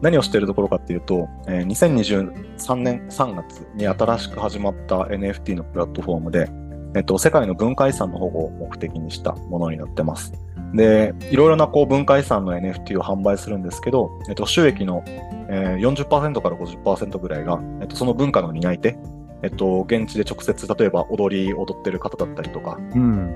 [0.00, 6.48] 何をしているところかっていうと、えー2023年3月に新しく始まった NFT のプラットフォームで、
[6.94, 10.32] えっと、世界の文化遺産の保護を目的にしたものになってます。
[10.74, 18.96] で、いろいろなこう文化遺産の NFT を販売するんですけど、えっと、収益の、えー40%から50%ぐらいが、えっと、その文化の担い手、
[19.42, 23.34] えっと、現地で直接、例えば踊り、踊ってる方だったりとか、うん。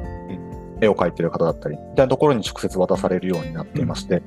[0.81, 4.23] 絵を描いてる方だったり、みたいなところに直接渡されるようになっていまして、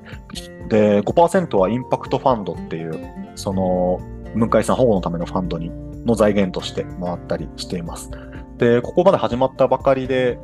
[0.67, 2.99] で、5%はインパクトファンドっていう、
[3.35, 3.99] その、
[4.35, 5.71] 文化遺産保護のためのファンドに、
[6.05, 8.09] の財源として回ったりしています。
[8.59, 10.37] で、ここまで始まったばかりで、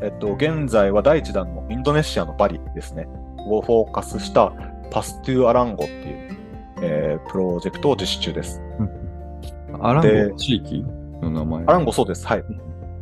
[0.00, 3.06] えっと、現在は第1弾のインドネシアのバリですね、
[3.46, 4.52] をフォーカスした
[4.90, 6.38] パストゥアランゴっていう、
[6.80, 8.62] えープロジェクトを実施中です。
[9.80, 10.84] アランでゴ地域
[11.20, 11.64] の名前。
[11.64, 12.26] アランゴそうです。
[12.26, 12.44] はい。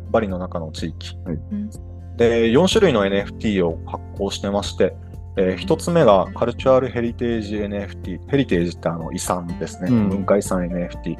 [0.09, 1.17] バリの中の地域。
[1.25, 1.69] うん
[2.17, 4.95] で、4種類の NFT を発行してまして、
[5.37, 8.27] えー、1つ目がカルチュアルヘリテージ NFT。
[8.27, 9.89] ヘリテージってあの遺産ですね。
[9.91, 11.15] うん文化遺産 NFT。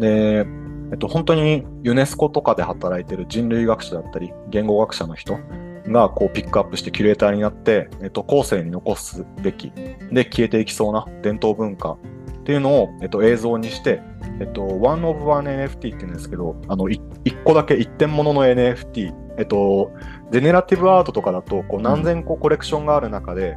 [0.00, 0.46] で、
[0.94, 5.40] えっと、本当にユネスコとかで働いてる人類学者だったり、言語学者の人
[5.88, 9.72] がこうピックアップしてキュレーターになって、えっと、後世に残すべき、
[10.12, 11.98] で、消えていきそうな伝統文化っ
[12.44, 14.02] ていうのを、えっと、映像にして、
[14.40, 19.90] えっと、One of One NFT って言うんですけど、あの、1個だけ1点ものの NFT、えっと、
[20.30, 23.56] ジェネラティブアートとかだと、こう何千個コレクションがある中で、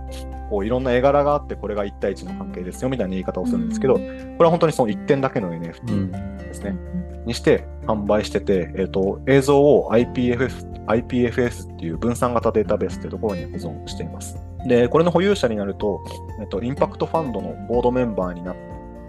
[0.50, 6.78] こういろんな絵柄があって、これが1対1の関係ですよみたいな言い方をするんですけど、これは本当にその1点だけの NFT ですね。
[7.26, 14.38] にして販売してて、えっと映像を IPFS, IPFS っていう分散型データベースっていうところに保存しています。
[14.66, 16.04] で、これの保有者になると、
[16.40, 18.56] えっと、インパクトファンドのボードメンバーになっ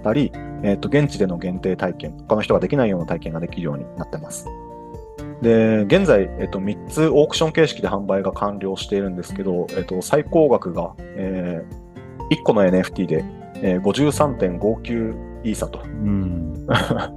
[0.03, 4.47] たり、えっと、現地での限定体験、他の人ができないような体験ができるようになってます。
[5.43, 11.89] で、現在、えっと、3つオークション形式で販売が完了しているんですけど、えっと、最高額が、えー
[12.31, 13.25] 1個の NFT で、
[13.63, 16.67] えー53.59イーサと、うん。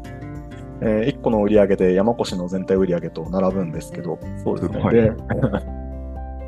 [0.82, 4.92] え1個の売り上げで山越の全体売り上げと並ぶんですけど、そうですね。
[4.92, 5.14] で、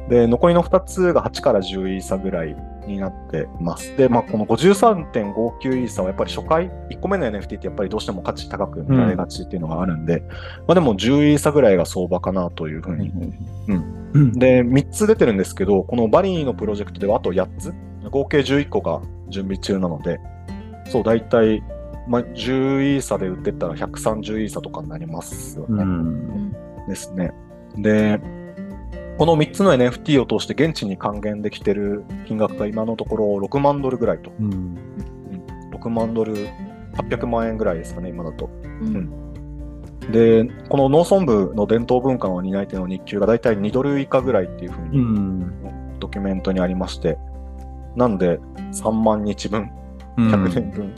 [0.22, 2.56] で残りの2つが8から10イーサぐらい
[2.88, 3.96] になってます。
[3.98, 10.24] で、まあ、この53.59イーサはやっぱり初回、1個目の NFT ってやっぱりどうしても価値高く見られがちっていうのがあるんで、
[10.68, 13.12] まあでも10イーサぐらいが相場かなというふうに
[14.14, 14.34] うん。
[14.34, 17.74] で、3つ出てるんですけど、このバリーのプロジェクトではあと8つ、
[18.10, 20.20] 合計11個が準備中なので、
[20.90, 21.64] そう、大体、
[22.08, 25.84] まあ、10イーサで売ってったら130イーサとかになりますようね。
[25.84, 26.52] ん。
[26.88, 27.32] ですね。
[27.78, 28.20] で、
[29.18, 34.32] この3つの NFT を通して現地に還元できてる金額が今のところ6万ドルぐらいと。
[34.40, 34.78] うん。
[35.72, 36.34] 6万ドル、
[36.94, 38.50] 800万円ぐらいですかね、今だと。
[38.64, 39.24] うん
[40.12, 46.00] で、この農村部の伝統文化の担い手の日給が大体2ドル以下ぐらいっていうふううにん。
[46.00, 47.18] ドキュメントにありまして、
[47.96, 48.40] なんで
[48.74, 49.72] 3万日分、
[50.18, 50.96] うん100年分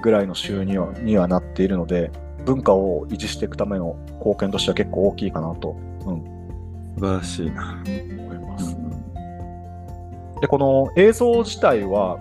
[0.00, 2.10] ぐらいの収入はにはなっているので、
[2.44, 5.76] 文化を維持していくための貢献としては結構大きいかなと、
[6.06, 6.24] うん、
[7.00, 7.82] 素晴らしいな。
[7.82, 8.76] 思います。
[10.42, 12.18] で、この映像自体は、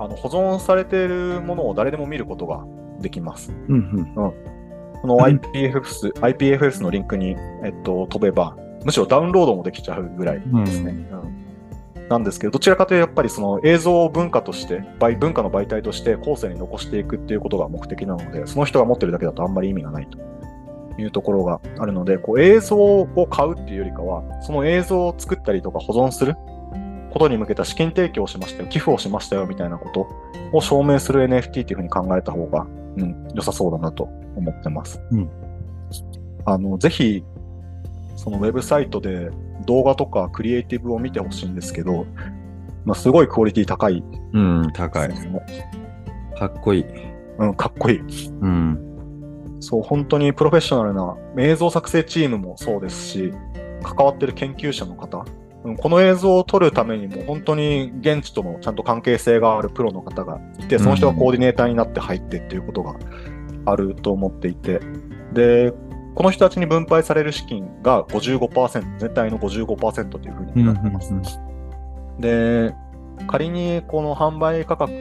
[0.00, 2.64] あの保存されているものを誰でも見ることが
[3.00, 3.52] できます。
[3.68, 3.76] うん。
[3.76, 4.14] うん。
[4.14, 10.92] この IPFS、IPFS のリンクに、えっと、飛べば、むしろダウンロードもできちゃうぐらいですね。
[11.12, 11.42] うん
[12.08, 20.18] なんですけど、どちらかというと、やっぱりその映像を文化として、媒文化の媒体として後世に残していくっていうことが目的なので、その人が持ってるだけだとあんまり意味がないと
[20.98, 26.34] いうところがあるので、こう映像を買うっていうよりかは、その映像を作ったりとか保存する
[27.10, 30.08] ことに向けた資金提供をしましたよ、寄付をしましたよみたいなこと
[30.52, 34.04] を証明する NFT っていうふうに考えた方が、うん、良さそうだなと
[34.36, 35.00] 思ってます。
[35.10, 35.30] うん
[36.44, 37.24] あの、ぜひ、
[38.16, 39.30] そのウェブサイトで
[39.66, 42.06] 動画とかクリエイティブを見てほしいんですけど、
[42.84, 44.02] まあ、すごいクオリティ高い
[44.32, 44.72] うん。
[44.74, 45.08] 高い。
[46.38, 46.84] かっこいい。
[47.38, 47.98] うん、かっこいい。
[47.98, 48.91] うん。
[49.62, 53.32] そう、本当にプロフェッショナルな映像作成チームもそうですし、
[53.82, 55.18] 関わってる研究者の方、
[55.64, 62.96] うんこの映像を撮るためにも本当に現地とのちゃんと関係性があるプロの方がいて、その人がコーディネーターになって入ってっていうことが
[63.66, 64.80] あると思っていて、
[65.32, 65.72] で、
[66.16, 71.38] この人たちに分配される資金が55%、全体の55%というふうになってます。
[72.18, 72.74] で、
[73.28, 74.96] 仮にこの販売価格を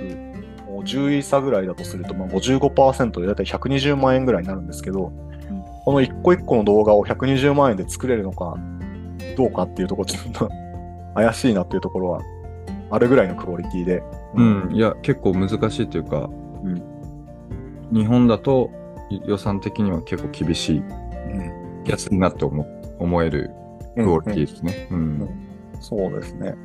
[0.81, 5.11] 10イーサぐらいだとすると、まあ、55%でだいたい120万円ぐらいになるんですけど、
[5.85, 8.55] この一個一個の動画を120万円で作れるのか
[9.35, 10.49] どうかっていうところ、ちょっと
[11.15, 12.21] 怪しいなっていうところは
[12.89, 14.03] あるぐらいのクオリティで。
[14.35, 14.69] うん。
[14.71, 16.29] いや、結構難しいというか、
[16.63, 16.91] うん
[17.91, 18.71] 日本だと
[19.25, 22.65] 予算的には結構厳しいうんやつになって思
[22.99, 23.51] 思える
[23.95, 24.87] クオリティですね。
[24.91, 25.29] うん。
[25.81, 26.55] そうですね。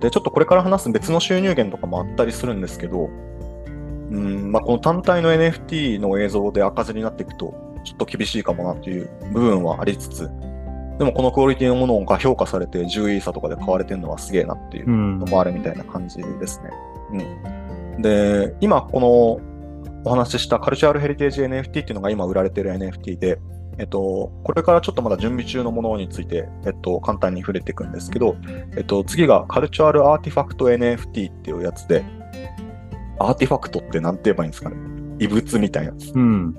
[0.00, 3.10] で、ちょっとこれから話す別の収入源とかもあったりするんですけど、
[4.14, 10.30] うん、まあ、この単体の NFT の映像で赤字になっていくと、ちょっと厳しいかもなっていう部分はありつつ、
[10.98, 16.70] でもこのクオリティのものが評価されて10イーサとかで買われてるのはすげえなっていううんのもあるみたいな感じですね。
[17.96, 18.02] うん。
[18.02, 19.10] で、今この
[20.04, 23.38] お話ししたカルチャールヘリテージ NFT っていうのが今売られてる NFT で、
[23.78, 28.36] えっと、これからちょっとまだ準備中のものについて、えっと、簡単に触れていくんですけど、
[28.76, 32.04] えっと、次がカルチャールアーティファクト NFT っていうやつで、
[33.18, 34.76] artifact ってなんて言えばいいんですかね？
[35.18, 35.92] 遺物みたいな。
[36.14, 36.54] うん。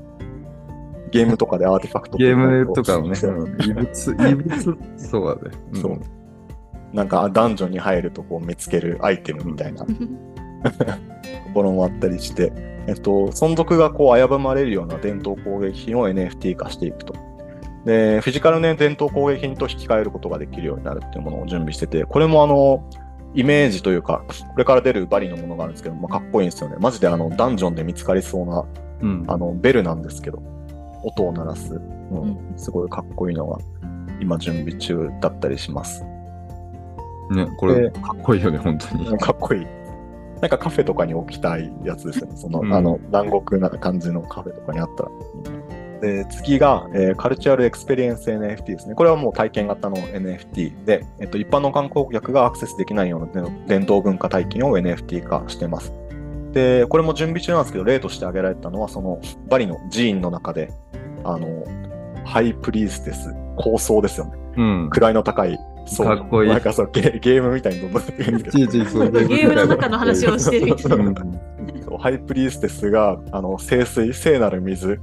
[1.11, 3.17] ゲームとかで artifact ゲームとかのね、
[3.65, 5.79] 遺物、 遺物、そうだね。
[5.79, 5.99] んそう。
[6.93, 9.93] なんかダンジョンに入るとこう見つけるアイテムみたいな と
[11.53, 12.53] ころもあったりして、
[12.87, 17.13] えっと、存続がこう危ぶまれるような伝統工芸品を NFT 化していくと。
[17.85, 22.83] で、フィジカルね、伝統工芸品と引き換えることができるようになるっていうものを準備してて、これもあの、
[23.35, 26.77] イメージというか、これから出るバリのものがあるんですけど、まあ、かっこいいんですよね。
[26.79, 28.65] マジであの、ダンジョンで見つかりそうな、
[29.01, 29.25] うん。
[29.27, 30.41] あの、ベルなんですけど、
[31.03, 33.57] 音を鳴らす、うんうんすごいかっこいいのが、
[34.21, 36.03] 今準備中だったりします。
[37.31, 39.17] ね、これ、かっこいいよね、本当に。
[39.17, 39.65] かっこいい。
[40.41, 42.35] なんかカフェとかに置きたいやつですよね。
[42.35, 45.09] その、うんあの、南国な感じのカフェとかにあったら。
[46.05, 48.93] で、次が、えーカルチュアルエクスペリエンス NFT ですね。
[48.93, 55.91] これはもう体験型の NFT で、えっと、一般の観光客がアクセスできないような伝統文化体験を NFT 化してます。
[56.51, 60.71] で、これも準備中なんですけど、例として挙げられたのは、その、バリの寺院の中で、
[61.23, 61.65] あの、
[62.23, 64.33] high priestess、高僧ですよね。
[64.57, 64.89] うん。
[64.91, 71.99] 位の高い、そうかっこいいなんかそうゲ、ゲームみたいにどんどん出てくるんですけどいちいちそうゲームの中の話をしてるみたいな。
[71.99, 74.99] ハイプリーステスが、あの、聖水、聖なる水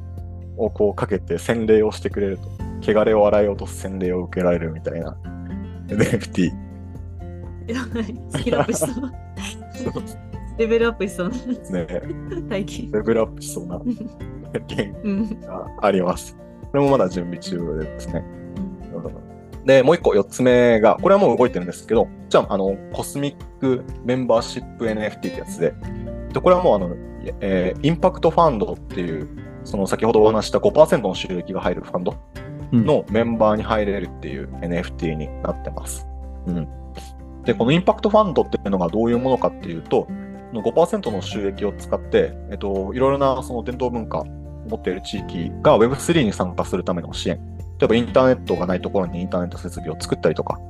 [0.65, 2.93] をこうかけて洗礼をしてくれると。
[2.93, 5.17] 汚れを洗い落とす洗礼を受けられるみたいな
[5.89, 6.51] NFT。
[8.31, 8.93] スキルアップしそう。
[10.59, 11.87] レベルアップしそうなね。
[12.49, 12.91] 体験。
[12.91, 13.81] レベルアップしそうな
[14.67, 14.93] 体。
[15.47, 16.37] があります。
[16.71, 18.25] これもまだ準備中ですね。
[19.65, 25.73] で、もう一個、四つ目が、これはもう動いてるんですけど、じゃあ、あの、コスミックメンバーシップ NFT ってやつで、
[26.33, 26.97] でこれはもう、あの、
[27.41, 29.29] えーインパクトファンドっていう、
[29.65, 32.17] その先ほどお話しした5%の収益が入るファンド
[32.73, 36.07] のメンバーに入れるっていう NFT になってます。
[36.47, 36.69] うん。
[37.45, 40.13] で、このインパクトファンドっていうのがどういうものかっていうと、こ
[40.53, 47.41] の5%の収益を使って、えっと、いろいろなその伝統文化を持っている地域が Web3 に参加するための支援。
[47.79, 50.61] 例えばインターネットがないところにインターネット設備を作ったりとか、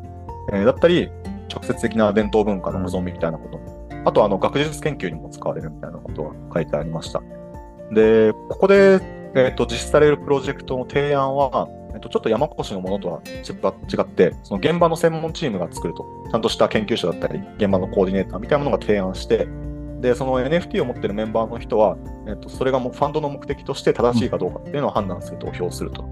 [0.53, 1.11] えーだったり、
[1.53, 3.61] 直接的な伝統文化の保存みたいなこと。
[4.05, 7.22] あと、あの、学術研究にも使われるみたいなことが書いてありました。
[7.93, 9.01] で、ここで、
[9.34, 19.47] えっと、実施されるプロジェクトの提案は、えっと、ちょっと山越しのものとは違って、その現場の専門チームが作ると、ちゃんとした研究者だったり、現場のコーディネーターみたいなものが提案して、
[20.01, 26.09] で、その NFT を持ってるメンバーの人は、えっと、それがもうファンドの目的として正しいかどうかっていうのを判断する投票すると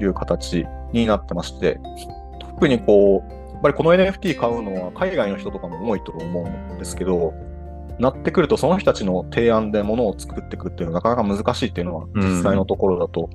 [0.00, 1.80] いう形になってまして、
[2.40, 7.34] 特にこう、やっぱりこの NFT 買うのは海外の人とかも多いと思うんですけど、
[7.98, 12.22] なってくるとその人たちの提案で物を作っていくっていうのはなかなか難しいっていうのはうん。
[12.22, 13.28] 実際のところだと、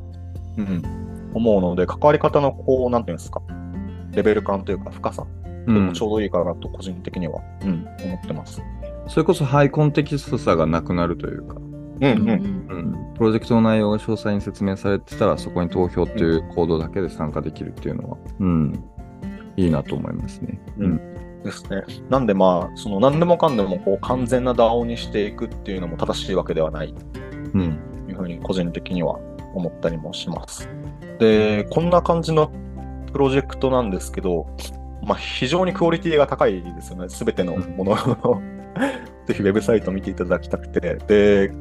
[0.57, 1.03] うん
[1.34, 3.41] 思うので、関わり方のこう、なんていうんですか、
[4.11, 5.26] レベル感というか深さ
[5.66, 5.88] でうん。
[5.88, 8.61] もちょうどいいかなと個人的には、うん、思ってます。
[9.07, 12.30] それこそハイコンテキストさがなくなるというか、うんうん。
[12.30, 18.84] うん、プロジェクトの内容が詳細に説明されてたら、そこに投票っていうコードだけで参加できるっていうのは、うん、
[19.57, 20.59] いいなと思いますね。
[20.78, 21.01] うん
[21.44, 21.84] ですね。
[22.10, 26.94] なんでまあ、その何でもかんでもこう完全な DAO にしていくっていうのも正しいわけではない
[27.54, 27.80] うん。
[28.06, 29.20] というふうに個人的には
[29.54, 30.70] 思ったりもします。
[31.20, 32.52] で、こんな感じの
[33.12, 34.48] プロジェクトなんですけど、
[35.06, 37.10] まあ、非常にクオリティが高いですよね。
[37.10, 38.41] すべてのものを
[39.28, 40.98] ぜひウェブサイトを見ていただきたくて。
[41.08, 41.52] で、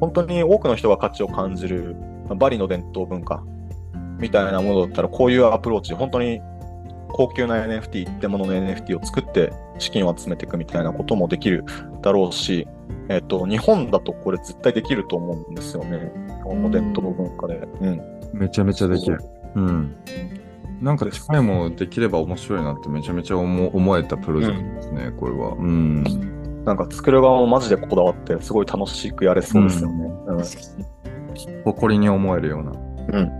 [0.00, 1.96] 本当に多くの人が価値を感じる
[2.28, 3.42] まあバリの伝統文化
[4.18, 6.40] みたいなものだったら、こういうアプローチ、本当に
[7.12, 11.64] 高級な NFT、一定物の NFT を作って資金を集めていくみたいなこともできる
[12.02, 12.66] だろうし、
[13.08, 16.12] えっと、日本だとこれ絶対できると思うんですよね。
[16.28, 17.56] 日本の伝統文化で。
[17.80, 18.00] うん。
[18.32, 19.18] めちゃめちゃできる。
[19.56, 19.96] うん。
[20.80, 25.50] なんか近いものできれば面白いなってめちゃめちゃ思思えたプロジェクトですね、これは。
[25.52, 26.04] うん。
[26.64, 30.04] なんか作る側もマジでこだわって、すごい楽しくやれそうですよね。
[30.26, 30.40] うん
[31.64, 32.72] 誇りに思えるような。
[33.18, 33.39] うん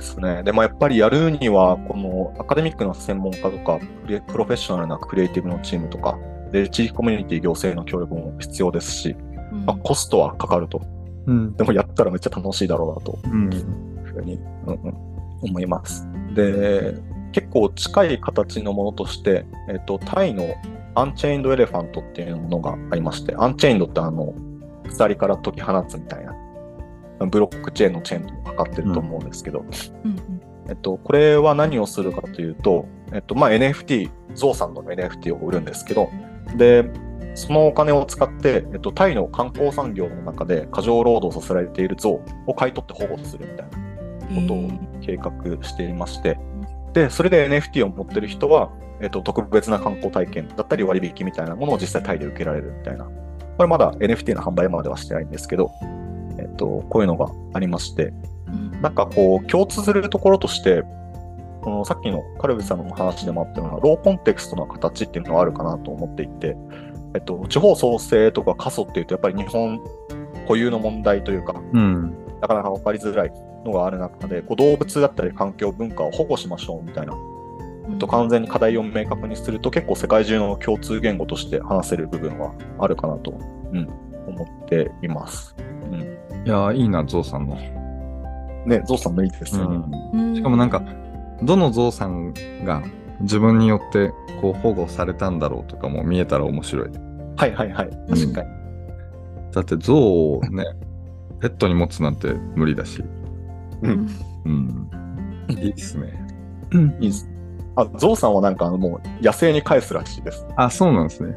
[0.00, 0.42] ですね。
[0.42, 3.78] でもやっぱりやるには、このアカデミックな専門家とか、
[4.26, 6.18] プロフェッショナルなクリエイティブのチームとか、
[6.50, 9.16] で、地域コミュニティ行政の協力も必要ですし、
[9.52, 10.82] うんまあ、コストはかかると。
[11.26, 11.54] うん。
[11.54, 13.52] でもやったらめっちゃ楽しいだろうなとうん。
[13.52, 14.34] いうふうに、
[14.66, 14.94] うんうん、
[15.42, 16.08] 思います。
[16.34, 16.94] で、
[17.32, 20.54] 結構近い形のものとして、えっと、タイの
[20.94, 24.34] Unchained Elephant っていうものがありまして、アンチェインドってあの、
[24.88, 26.34] 鎖から解き放つみたいな、
[27.26, 29.64] ブロックチェーンのチェーンともかかってると思うんですけど、
[30.04, 30.40] うん
[30.70, 36.10] えっと、これは何をするかというと、えっと、まあ、NFT、ゾウさんの NFT を売るんですけど、
[36.56, 36.88] で、
[37.34, 45.32] そのお金を使って、えっと、タイの観光産業の中で過剰労働させられているゾウを買い取って保護するみたいなことを計画
[45.64, 46.38] していまして、
[46.92, 53.04] で、それで NFT を持ってる人は、えっと、特別な観光体験だったり割引みたいなものを実際タイで受けられるみたいな。
[53.04, 55.72] これまだ NFT の販売まではしてないんですけど、
[56.50, 58.12] と、こういうのがありまして、
[58.48, 60.82] うんなんかこう、共通するところとして、
[61.62, 66.56] このさっきのカルビさんの話でもあったような、ローコンテクストの形っていうのはあるかなと思っていて、
[67.14, 69.80] えっと、地方創生とか過疎っていうと、やっぱり日本
[70.46, 72.14] 固有の問題というか、うん。
[72.40, 73.32] なかなか分かりづらい
[73.64, 77.14] のがある中で、こう動物だったり環境、文化を保護しましょうみたいな
[77.90, 83.88] えっと、完全に課題を明確にすると結構世界中の共通言語として話せる部分はあるかなと、うん、
[84.26, 85.56] 思っています。
[85.58, 87.56] うん、いやー、いいな、ゾウさんの。
[88.66, 89.84] ね、ゾウさんもいいですよね。
[90.14, 90.82] うんしかもなんか、
[91.42, 92.32] どのゾウさん
[92.64, 92.82] が
[93.20, 96.90] 自分によってこう保護されたんだろうとかも見えたら面白い。
[97.36, 97.90] はいはいはい。
[98.08, 98.48] 確かに。
[99.52, 99.96] だってゾウ
[100.38, 100.64] をね、
[101.40, 103.02] ペットに持つなんて無理だし。
[103.82, 104.08] うん
[104.44, 104.90] うん。
[105.50, 106.12] いいですね。
[107.00, 107.28] いいです。
[107.76, 110.46] あ、ゾウさんはなんかあのもう野生に返すらしいです。
[110.56, 111.34] あ、そうなんですね。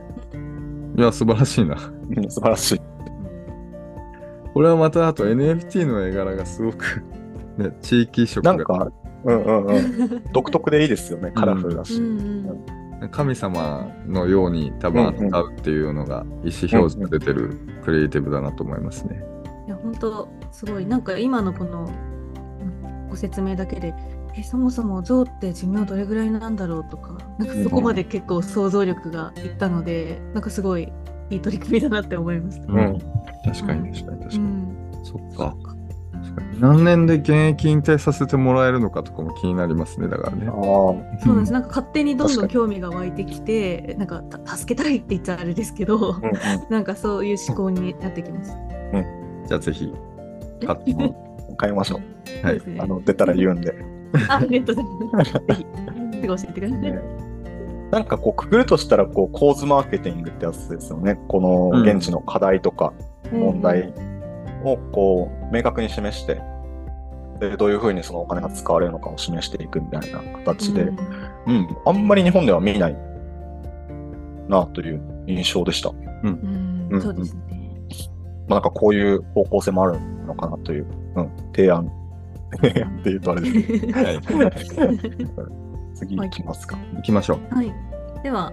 [0.98, 1.78] いや、素晴らしいな。
[2.16, 2.82] うん素晴らしい。
[4.54, 7.04] これはまたあと NFT の絵柄がすごく、
[7.58, 8.92] ね、地域色がなんか、
[9.26, 10.24] うんうんうん。
[10.34, 11.32] 独特でいいですよね。
[11.32, 11.96] カラフルだし。
[11.96, 19.22] うん神様のように多分うんうん扱うっていうのが意思表示が出てるクリエイティブだなと思いますね。
[19.68, 23.94] いや本当すごいなんか今のこのうんご説明だけで
[24.36, 30.92] えそもそも象って寿命どれぐらいなんだろうとかなんかそこまで結構想像力がいったので、なんかすごい
[31.34, 32.72] いい取り組みだなって思いました。
[32.72, 33.00] うん
[33.46, 34.38] 確かに確かに確かに。
[34.38, 35.56] うんそっか。
[36.60, 40.52] 何年で現役引退させてもらえるのかとかも気になりますね、だからねあ。
[40.52, 40.54] あ。
[40.54, 46.32] そうなんですなんか勝手にどんどん興味が湧いてきてなんかた助けたいって言っちゃあれですけど、うんうん
[46.70, 48.56] なんかそういう思考になってきます。
[49.48, 49.94] じゃあぜひ、
[50.66, 52.00] 買っても買いましょ
[52.44, 52.46] う。
[52.46, 53.76] はいあの、出たら言うんで。
[54.30, 55.34] あありがとうございます。
[55.34, 55.66] ぜひ、
[56.22, 56.80] すぐ教えてください。
[56.80, 57.23] ね
[57.94, 61.16] なんかこう、くぐるとしたら、こう、構図マーケティングってやつですよね。
[61.28, 62.92] この現地の課題とか
[63.32, 63.94] 問題
[64.64, 66.42] を、こう、明確に示して、
[67.40, 70.98] で、どういうふうにそのお金が使われるのかを示していくみたいな形で、うん。
[71.46, 72.98] うん、あんまり日本では見ない
[74.48, 75.92] なという印象でした。
[75.92, 76.90] うん。
[76.90, 77.00] うん。
[77.00, 77.42] そうですね。
[78.48, 81.92] まあ、なんかこういう方向性もあるのかなという、うん、提案。
[82.60, 83.78] 提案って言うとあれですけ
[84.34, 84.40] ど。
[85.46, 85.63] はい
[85.94, 86.78] 次行きますか。
[86.96, 87.56] 行きましょう。
[87.56, 87.74] はい。
[88.24, 88.52] では、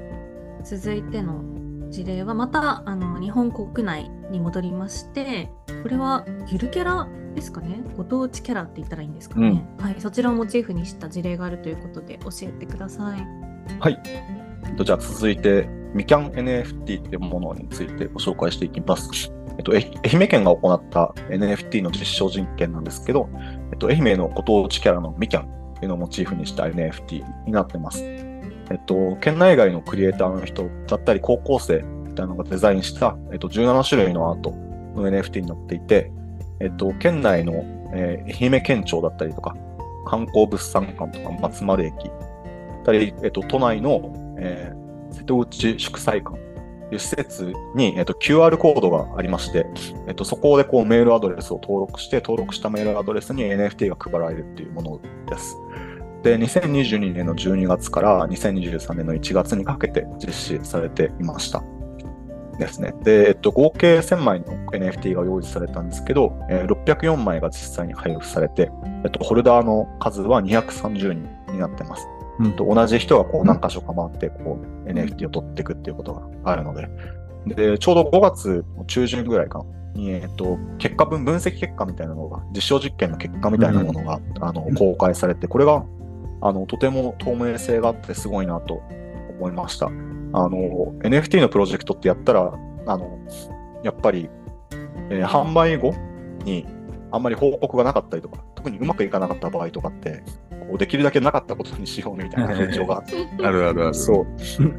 [0.64, 1.43] 続いての
[1.91, 5.51] 事例は、またあの日本国内に戻りまして、
[5.82, 7.82] これはゆるキャラですかね？
[7.97, 9.97] ご当地キャラって言ったらいいんですかね、はい。
[9.99, 13.26] そちらをモチーフにした事例があるということで教えてください。
[13.78, 14.01] はい。
[14.05, 19.32] えっとじゃあ続いて、みきゃん NFT っていうものについてご紹介していきます。
[19.59, 23.28] えっと、え愛媛県が行った NFT の実証実験なんですけど、
[23.72, 28.03] えっと、愛媛のご当地キャラのみきゃんていうのをモチーフにした NFT になってます。
[28.05, 34.51] えっと、県内外のクリエイターの人だったり、高校生みたいなのがデザインした、えっと、17種類のアート
[34.95, 36.12] の NFT になっていて、
[36.61, 39.57] えっと、県内の、えー愛媛県庁だったりとか、
[40.07, 42.12] 観光物産館とか松丸駅、だ
[42.83, 46.39] ったり、えっと、都内の、えー瀬戸内祝祭館
[46.93, 49.66] いう施設に、えっと、QR コードがありまして、
[50.07, 55.57] えっと、そこでこうメールアドレスを登録して、登録したメールアドレスに NFT が配られるっていうものです。
[56.22, 61.62] で、2022年の12月から2023年の1月にかけて実施されていました。
[62.61, 62.95] ですね。
[63.03, 68.70] で、えっと、合計1000枚の NFT が用意されたんですけど、えー604枚が実際に配布されて、
[69.05, 72.07] えっと、ホルダーの数は230人になってます。
[72.41, 72.53] うん。
[72.57, 76.88] と同じ人がこう何箇所か回ってこう NFT を取っていくっていうことがあるので、
[77.47, 79.59] で、ちょうど5月の中旬ぐらいか。
[79.59, 79.64] な
[79.95, 85.84] に、えっと、結果分、分析結果みたいなのが、実証実験の結果みたいなものが、あの公開されて、これが
[86.41, 88.82] あのとても透明性があってすごいなと
[89.38, 89.86] 思いました。
[89.86, 92.53] あの、NFT のプロジェクトってやったら、
[92.86, 93.18] あの、
[93.82, 94.28] やっぱり、
[95.11, 95.93] えー販売後
[96.45, 96.64] に
[97.11, 103.02] あんまり報告がなかったりとか、特にうまくいかなかった場合とかって、こうできるだけなかったことにしようみたいな風潮が
[103.42, 103.94] あるあるある。
[103.94, 104.26] そう。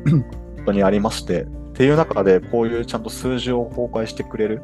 [0.09, 0.25] 本
[0.67, 1.43] 当にありまして。
[1.43, 4.61] っていう中で、こういうちゃんと数字を公開してくれる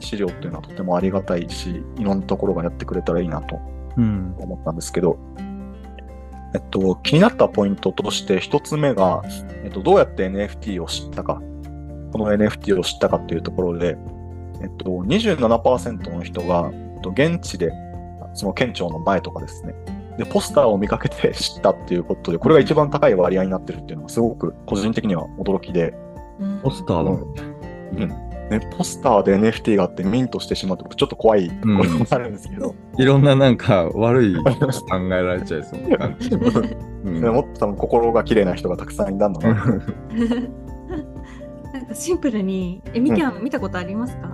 [0.00, 3.58] 資料っていうのはとてもありがたいし、いろんなところがやってくれたらいいなと
[3.96, 4.34] うん。
[4.38, 5.18] 思ったんですけど、
[6.54, 9.22] えっと、気になったポイントとして一つ目が、
[9.64, 11.40] えっと、どうやって NFT を知ったか、
[12.12, 13.96] この NFT を知ったかっていうところで、
[14.60, 17.72] えっと、27%の人が、えっと、現地で、
[18.38, 19.74] その県庁の前とかですね、
[20.16, 25.94] で、ポスターを見かけて知ったっていうことで、これが一番高い割合になってるっていうのがすごく個人的には驚きで、
[26.40, 26.60] うん。
[26.60, 27.34] ポスターだもん。
[27.96, 28.08] うん。
[28.08, 36.30] ね、ポスターで NFT があってミントしてしまうとちょっと怖いところもあるんですけど、 いろんななんか悪いこと考えられちゃいそうな感じ。
[36.30, 39.62] うんでもっと多分心が綺麗な人がたくさんいたんだな。
[39.62, 39.68] と
[41.72, 44.28] なんかシンプルに、え、みきゃん見たことありますか、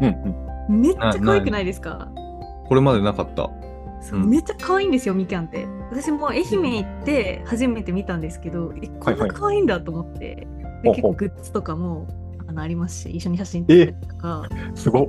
[0.00, 0.36] うん。
[0.68, 0.80] うん。
[0.80, 2.08] めっちゃ可愛くないですか？
[2.68, 3.50] これまでなかった。
[4.00, 5.66] そう、うんめっちゃ可愛いんですよ、みきゃんって。
[5.90, 10.46] 私も愛媛行って初めて見たんですけど、え、こんな可愛いんだと思って。
[10.82, 12.06] で、ほうほう結構グッズとかも
[12.46, 14.48] あのありますし、一緒に写真撮ったりとか。
[14.74, 15.06] すごっ。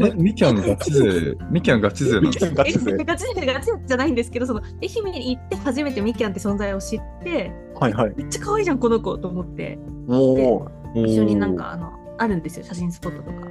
[0.00, 2.62] え、みきゃんガチ勢、みきゃんガチ勢なんみですか？
[2.64, 8.12] きゃんガチ勢えガチ勢ガチ勢じゃないんですけど、その愛媛に行って初めてみきゃんって存在を知って、はいはい。
[8.16, 13.48] めっちゃ可愛いじゃん、この子と思って、も一緒になんかあのあるんですよ、写真スポットとか。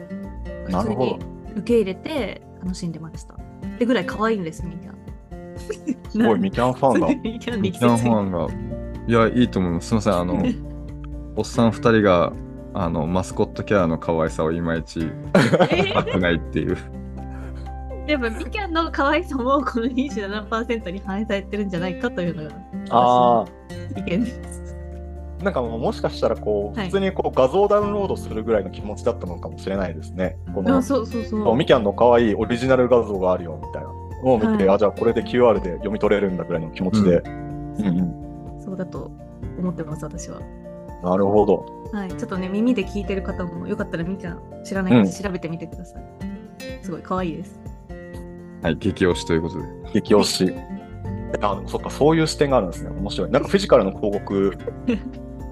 [0.71, 1.19] なるほど
[1.55, 3.34] 受け入れて楽しんでました。
[3.34, 3.38] っ
[3.80, 4.95] てぐらい可愛いんです、みきゃん。
[4.95, 5.59] う、
[6.11, 7.07] すごいみきゃんファンが。
[7.24, 8.47] みきゃんファンが。
[9.07, 9.88] いや、いいと思います。
[9.88, 10.43] すみません、あの、
[11.38, 12.34] おっさん二人が、
[12.74, 15.09] あの、マスコットキャラの可愛さをいまいち
[15.72, 16.78] え合ってないっていう。
[18.05, 22.55] でもみきゃんの可愛さもこの27%に反映されてるんじゃないかというのが
[22.89, 23.45] あ
[23.97, 24.66] 意見です。
[25.39, 30.38] あ、なんかもうもしかしたらこう、はい普通にこう画像ダウンロードするぐらいの気持ちだったのかもしれないですね。
[30.53, 31.55] このあそうそうそう。
[31.55, 37.17] みきゃんの可愛いオリジナル画像があるよみたいなのを見て、はいあ、じゃあこれで QR で読み取れるんだぐらいの気持ちで。
[37.17, 38.27] うんうん
[38.67, 39.09] そうだと
[39.57, 40.41] 思ってます、私は。
[41.01, 41.65] なるほど。
[41.93, 46.03] はい、ちょっとね、耳で聞いてる方もよかったらみきゃん知らないので調べてみてください。
[46.81, 47.59] すごい可愛いです。
[48.61, 49.65] はい、激推しということで。
[49.93, 50.53] 激推し。
[51.41, 52.89] あのそっか、そういう視点があるんですね。
[52.89, 53.31] 面白い。
[53.31, 54.57] なんかフィジカルの広告、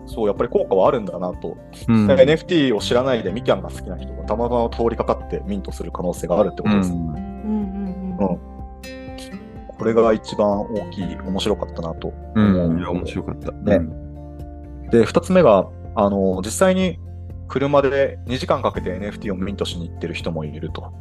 [0.08, 1.58] そう、やっぱり効果はあるんだなと。
[1.88, 2.08] うん。
[2.08, 6.92] NFT を知らないでミキャンが好きな人がたまたま通りかかってミントする可能性があるってことです。
[6.92, 8.28] うんうんうんうん。
[8.30, 8.56] うん
[9.78, 13.52] これが一番大きい、面白かったなとうん、いや、面白かった。
[13.52, 13.80] ね
[14.90, 16.98] で、二つ目が、あの、実際に
[17.48, 20.94] 車で2時間かけて NFT をミントしに行ってる人もいると。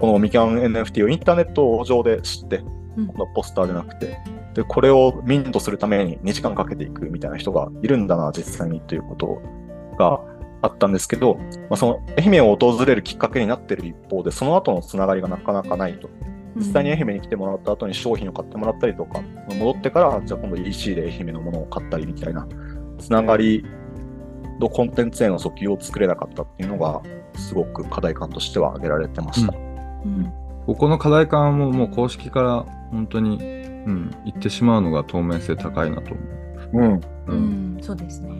[0.00, 2.64] このミキャン NFT をインターネット上で知って、
[2.96, 4.18] うんこのポスターじゃなくて、
[4.56, 9.42] で、これをミントするために2時間かけていくみたいな人がいるんだな、実際にということ
[9.98, 10.18] が
[10.62, 11.34] あったんですけど、
[11.68, 16.08] まあ、その愛媛を訪れるきっかけになっている一方で、その後のつながりがなかなかないと。
[16.56, 19.20] 実際に愛媛に来てもらった後に商品を買ってもらったりとか、
[19.58, 22.48] 戻ってから、じゃあ今度 EC で愛媛のものを買ったりみたいな、
[22.98, 23.62] つながり
[24.58, 27.02] のコンテンツへの訴求を作れなかったっていうのが、
[27.34, 29.52] すごく課題感としては挙げられてました。
[29.52, 33.40] うんここの課題感ももう公式から本当に、う
[33.90, 36.20] ん、言ってしまうのが透明性高いなと思
[36.72, 36.78] う。
[36.78, 36.94] うん。
[36.94, 37.00] う。
[37.28, 38.30] うんん、そうですね。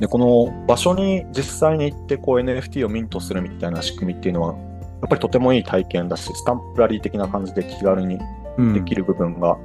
[0.00, 8.18] で、この場所に実際に行ってこう NFT をミントするみたいな仕組みっていうのは、やっぱりとてもいい体験だし、スタンプラリー的な感じで気軽に
[8.56, 9.56] うんできる部分が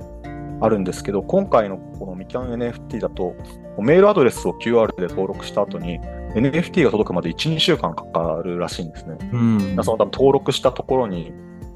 [0.61, 3.35] あるんですけど、今回のこのミキャン NFT だと、
[3.79, 5.99] メールアドレスを QR で登録した後に、
[6.35, 9.17] NFT が届くまで1、2週間かかるらしいんですね。
[9.31, 9.59] うん。
[9.83, 11.31] その多分登録したところに、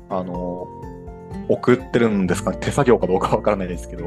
[0.10, 0.68] あの、
[1.50, 2.52] 送ってるんですか？
[2.52, 2.58] ね。
[2.62, 4.06] 手作業かどうかわからないですけど。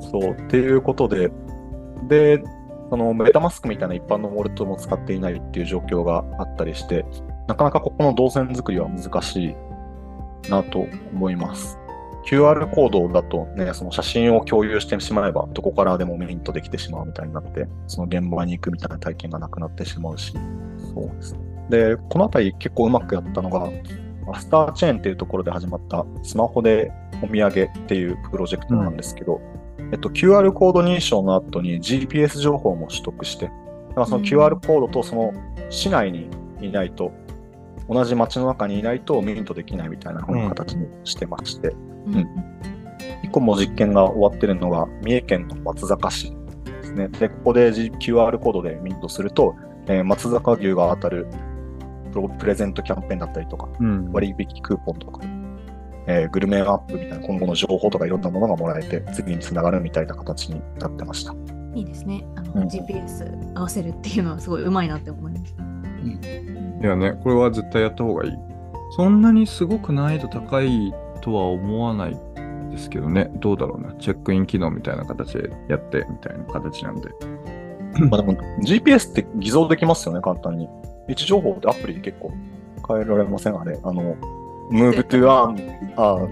[0.00, 1.30] そう、っていうことで、
[2.08, 2.42] で、
[2.90, 7.06] そのメタマスクみたいな一般のウォレットも使っていないっていう状況があったりして、
[7.48, 9.54] なかなかここの動線作りは難し
[10.46, 11.78] いなと思います。
[12.26, 20.32] QR コードだとね、その写真を共有してしまえば、どこからでもミントできてしまうみたいになって、その現場に行くみたいな体験がなくなってしまうし、
[20.94, 21.40] そうですね。
[21.70, 23.66] で、このあたり結構うまくやったのが、マ
[24.38, 26.92] スターチェーンっていうところで始まったスマホで
[27.22, 29.40] お土産っていうプロジェクトなんですけど、
[29.92, 34.24] えっと、QR コード認証の後に GPS 情報も取得して、だからそのうん。
[34.24, 35.32] QR コードとその
[35.70, 36.28] 市内に
[36.60, 37.12] いないと、
[37.88, 41.74] 同じ街の中にいないとミントできないみたいな形にしてまして、
[42.06, 42.14] うん。
[42.14, 42.26] うん。
[43.22, 46.32] 一個も実験が終わってるのが三重県の松坂市
[46.64, 47.08] ですね。
[47.08, 49.54] で、ここで QR コードでミントすると、
[49.86, 51.26] えー松坂牛が当たる
[52.12, 54.12] プロプレゼントキャンペーンだったりとか、うん。
[54.12, 55.20] 割引クーポンとか、
[56.06, 61.34] えーグルメアップみたいな今後の情報とかいろんなものがもらえて、次につながるみたいな形になってました。
[61.74, 62.24] いいですね。
[62.36, 65.54] あの、うん GPS 合わせるっていうのはすごい上手いなって思います。
[66.82, 68.32] いやね、これは絶対やった方がいい。
[68.96, 72.16] そんなにすごく難易度高いとは思わない
[72.70, 73.30] ですけどね。
[73.36, 73.94] どうだろうな。
[73.94, 77.08] チェックイン機能みたいな形でやってみたいな形なんで。
[78.10, 80.68] まあでも GPS って偽造できますよね、簡単に。
[81.08, 82.32] 位置情報ってアプリで結構
[82.88, 83.58] 変えられません？
[83.58, 83.78] あれ。
[83.82, 84.16] あの、
[84.70, 85.56] move to earn、
[85.96, 86.26] あ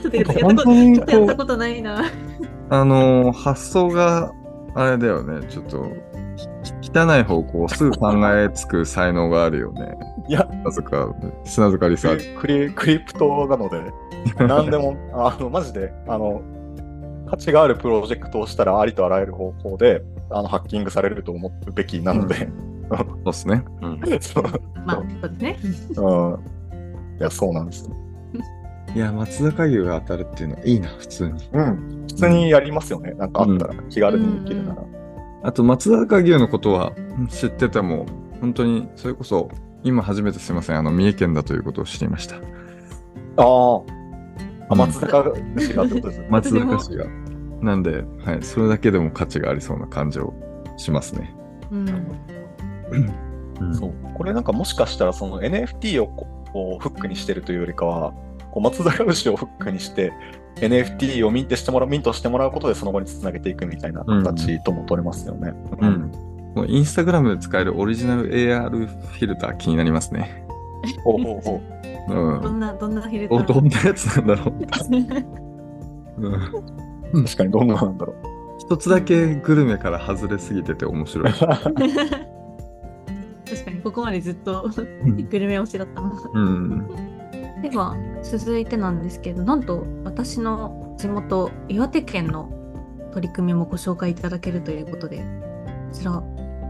[0.00, 2.04] ちょっとやったこと本当にちょっとやったこことないな。
[2.70, 4.32] あのー発想が
[4.74, 5.46] あれだよね。
[5.48, 5.86] ちょっと
[6.80, 9.94] き汚い方向をすぐ考えつく才能があるよね。
[10.28, 11.14] いや、なぜか、
[11.44, 12.34] 砂塚リサーチ。
[12.34, 13.82] クリクリプトなので、
[14.46, 16.40] 何でも、あの、マジで、あの、
[17.28, 22.48] 価値があるプロジェクトをしたらありとあらゆる方法で、あの、ハッキングされると思うべきなので、
[22.96, 23.64] そうですね。
[23.82, 24.00] うん。
[24.20, 24.44] そ う
[24.86, 25.96] まあ、そうですね。
[25.96, 27.18] うん。
[27.18, 27.96] いや、そうなんですよ。
[28.94, 31.48] いや、松坂牛が当たるっていうのはいいな、普通に。
[31.52, 32.04] うん。
[32.08, 33.12] 普通にやりますよね。
[33.14, 34.82] なんかあったら、気軽にできるなら。
[35.42, 38.06] あと、松坂牛のことはうん知ってても、
[38.40, 39.48] 本当に、それこそ、
[39.82, 42.36] 今初めてすいません、あの、三重県だということを知りました。
[42.36, 42.40] あ
[43.38, 43.42] あ。
[43.42, 43.80] あ、
[44.70, 45.24] うん松坂
[45.58, 46.28] 市がってことですね。
[46.30, 47.06] 松坂市が。
[47.62, 50.34] なんで、はい、それだけでも価値がありそうな感じを
[50.76, 51.34] しますね。
[51.70, 51.86] うん。
[52.90, 53.34] うん
[53.74, 53.94] そう。
[54.14, 58.12] これなんかもしかしたらその NFT をこうフックにしてるというよりかは、
[58.50, 60.12] こう松坂牛をフックにして、
[60.56, 65.52] NFT をミントしてもらう、ミントしてもらうことでその後につなげていくみたいな形とも取れますよね。
[65.80, 65.86] う。
[65.86, 66.12] ん。
[66.68, 70.46] インスタグラムで使えるオリジナル AR フィルター気になりますね。
[71.02, 71.60] ほうほうほ
[72.08, 72.12] う。
[72.12, 72.42] うん。
[72.42, 74.54] どんな、どんなフィルタおーどんなやつなんだろう。
[77.12, 78.16] うん、確かにどんななんだろう。
[78.58, 81.32] 一つだけグルメから外れすぎてて面白い。
[83.54, 86.12] 確かに、ここまでずっとグルメ推しだったな。
[86.34, 86.86] うん。
[87.62, 92.50] では、続いてなんですけど、なんと私の地元、岩手県の
[93.12, 95.24] 取り組みもご紹介いただけるということで、こ
[95.92, 96.22] ちら、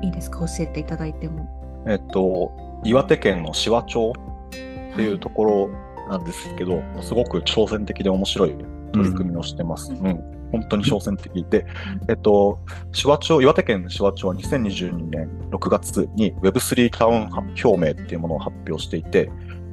[0.03, 0.41] いいですか？
[0.41, 1.85] 教えていただいても。
[1.87, 2.53] えっと、
[2.85, 4.51] 岩手県の紫波町っ
[4.97, 5.71] ていうところ
[6.09, 8.55] なんですけど、すごく挑戦的で面白い
[8.93, 9.93] 取り組みをしてます。
[9.93, 10.34] ううんん。
[10.59, 11.67] 本当に挑戦的で、
[12.09, 12.61] えっと、
[12.93, 17.29] 紫波町、岩手県の紫波町は2022年6月に Web3 タウン
[17.65, 19.31] 表明っていうものを発表していて、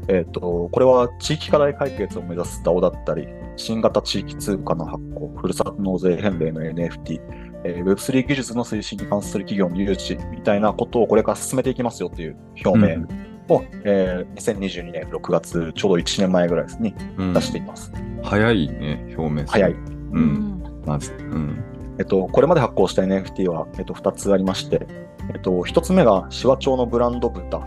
[0.07, 7.21] えっと、これは地域課題解決を目指す DAO だったり、新型地域通貨の発行、ふるさと納税返礼の NFT、
[7.63, 13.07] えー Web3 技術の推進に関する企業の誘致みたいなことをこれから進めていきますよっていう表明
[13.49, 17.91] を、えー2022年6月、ちょうど1年前ぐらいですね、うん出しています。
[18.23, 19.71] 早いね、表明する早い。。
[19.73, 20.60] うん。
[20.85, 21.11] まず。
[21.11, 21.63] うん。
[21.99, 24.87] えっと、これまで発行した NFT は、えっと、2つありまして、
[25.33, 27.61] えっと、1つ目が、シワ町のブランド豚、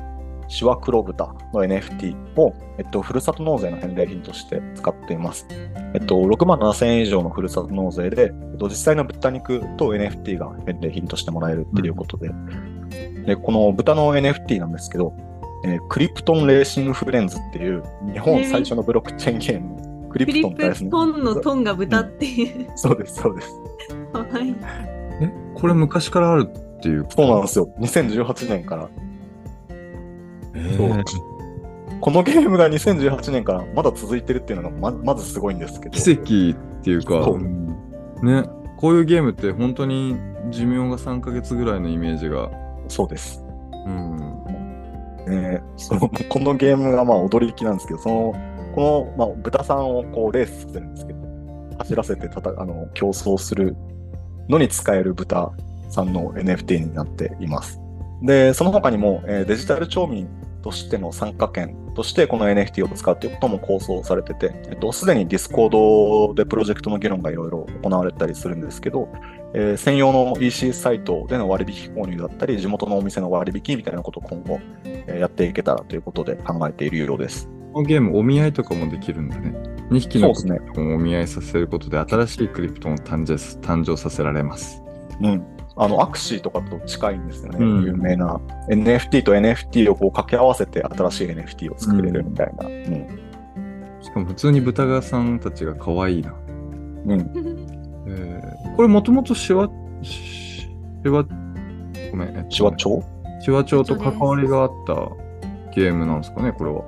[0.49, 5.47] シワ黒豚の NFT を、えっと、ふるさと納税の返礼品として使っています。
[5.95, 12.31] えっと、6万7000円以上のふるさと納税で、えっと、実際の豚肉と NFT が返礼品としてもらえるっていうことで、
[13.27, 15.15] で、この豚の NFT なんですけど、
[15.65, 19.84] えークリプトンレーシングフレンズっていう日本最初のブロックチェーンゲーム、
[20.15, 20.69] クリフィリプトンね。
[20.69, 22.71] ップトンのトンが豚っていう。
[22.77, 23.51] そうです、そうです。
[24.13, 24.57] かわいい。
[25.21, 27.69] え、これ昔からあるっていうそうなんですよ。
[27.81, 28.89] 2018年から
[30.55, 31.03] えそうー
[32.01, 35.99] このゲームが2018年からまだ続いてるっていうのがままずすごいんですけど。
[35.99, 37.27] 奇跡っていうか、
[38.23, 38.45] ね、
[38.77, 40.17] こういうゲームって本当に
[40.51, 42.51] 寿命が3ヶ月ぐらいのイメージが。
[42.89, 43.43] そうです。
[43.87, 44.45] うん。
[45.27, 48.35] ね、そのこのゲームがまあ驚きなんですけど、その、
[48.75, 51.19] この、まあ、豚さんをこうレースさせるんですけど、
[51.79, 53.77] 走らせてたたあの競争する
[54.49, 55.53] のに使える豚
[55.91, 57.81] さんの NFT になっています。
[58.23, 60.29] で、その他にも、えーデジタル町民
[60.63, 69.09] としての参加権としてこの NFT を使うということも構想されてて、えっと、すでに Discord でプロジェクトの議論がいろいろ行われたりするんですけど、
[69.55, 77.54] えー専用の EC サイトでの割引購入だったり、地元のお店の割引みたいなことを今後、えーやっていけたらということで考えているようです。
[77.75, 79.53] このゲーム、お見合いとかもできるんだね。
[79.91, 84.81] 2匹のそうですねクリプトンをお見合いさせることで、新しいクリプトンを誕生す誕生させられます。
[85.21, 85.45] うん。
[85.75, 87.59] あの、アクシーとかと近いんですよね。
[87.59, 88.41] うん有名な。
[88.71, 92.67] NFT と NFT をこう掛け合わせて新しい NFT を作れるみたいな。
[92.67, 94.01] うん。
[94.01, 96.33] しかも普通に豚川さんたちが可愛いな。
[97.07, 97.21] うん。
[98.07, 99.69] えーこれもともとシワ、
[100.03, 100.69] シ
[101.05, 101.25] ワ、
[102.11, 103.03] ごめん、えっとシワ町
[103.41, 104.95] シワ町と関わりがあった
[105.75, 106.85] ゲームなんですかね、これは。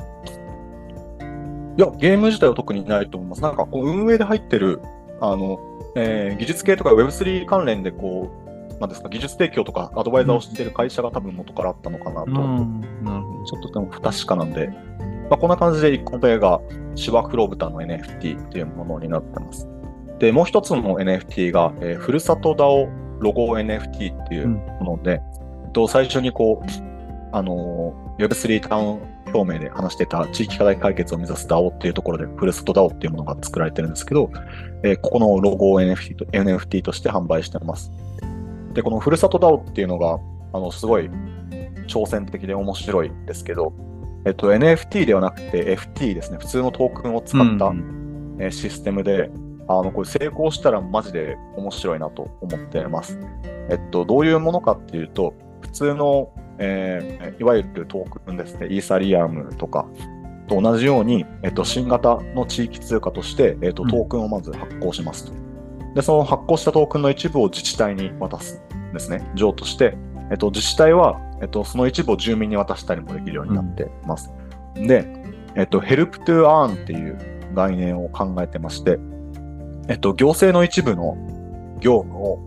[1.77, 3.43] いや、ゲーム自体は特にないと思います。
[3.43, 4.81] なんか、こう運営で入ってる、
[5.21, 5.61] あの、
[5.95, 12.31] えー技術系とか Web3 関連でこう、なんですか、技術提供とかアドバイザーをしている会社が多分元からあったのかなと。
[12.31, 13.45] うん、なるほど。
[13.45, 14.69] ちょっとでも不確かなんで、
[15.31, 16.61] まあ、こんな感じで1個目が
[16.95, 19.69] シワクロブタの NFT っていうものになってます。
[20.19, 22.89] で、もう一つの NFT が、えーふるさと DAO
[23.21, 25.23] ロゴ NFT っていうもので、
[25.65, 26.67] えっと最初にこう、
[27.33, 34.31] あのー Web3 タウン表明で話してた地域課題解決を目指す DAO っていうところで、ふるさと DAO っていうものが作られてるんですけど、
[34.83, 37.91] えーここのロゴを NFT と NFT として販売してます。
[38.73, 40.19] で、このふるさと DAO っていうのが、
[40.53, 41.11] あの、すごい
[41.87, 43.73] 挑戦的で面白いんですけど、
[44.27, 46.39] えっと、NFT ではなくて FT ですね。
[46.39, 49.31] 普通のトークンを使った、うんえーシステムで、
[49.69, 53.19] あの、これ成功したらマジで面白いなと思っています。
[53.71, 59.87] えっと、どういうものかっていうと、普通の、えーいわゆるトークンですね、イーサリアムとか
[60.49, 65.33] と同じように、えっと、新型の地域通貨として、えっと、うんトークンをまず発行しますと。
[65.95, 69.29] で、その発行したトークンの一部を自治体に渡すんですね。
[69.35, 69.97] 譲渡して、
[70.31, 74.31] えっと、自治体は、えっと、その一部を住民に渡したりもできるようになっています。
[74.75, 75.07] で、
[75.55, 77.19] えっと、help to earn っていう
[77.55, 78.99] 概念を考えてまして、
[79.89, 81.17] えっと、行政の一部の
[81.81, 82.41] 業務を、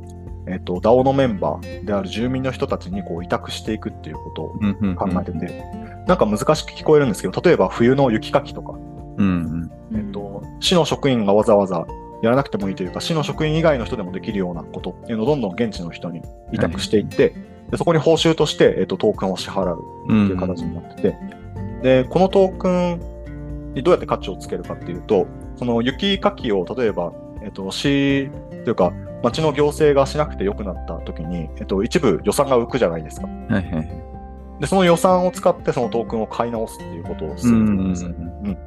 [0.50, 4.54] えっと、DAO のメンバーである住民の人たちにこう委託していくっていうことを
[4.96, 5.64] 考えてて、
[6.08, 8.74] なんか難しく聞こえるんですけど、例えば冬の雪かきとか、
[9.18, 9.98] うんうん。
[9.98, 11.86] えっと、市の職員がわざわざ
[12.22, 16.22] やらなくてもいいというか、市の職員以外の人でもできるようなことっていうのをどんどん現地の人に
[16.52, 17.36] 委託していって、
[17.70, 21.16] でそこに報酬として、えっと、トークンを支払ううっていう形になってて、
[21.84, 25.28] で、このトークンにどうやって価値をつけるかっていうと、
[25.58, 28.30] その雪かきを例えば、えっと、市
[28.64, 28.92] というか、
[29.24, 33.28] 町の行政がしなくてよくなった時に、えっと、一部予算が浮くじゃないですか。
[33.28, 33.90] はいはいはい。
[34.62, 38.10] で、その予算を使ってそのトークンを買い直すっていうことをするんですよ。
[38.10, 38.58] うん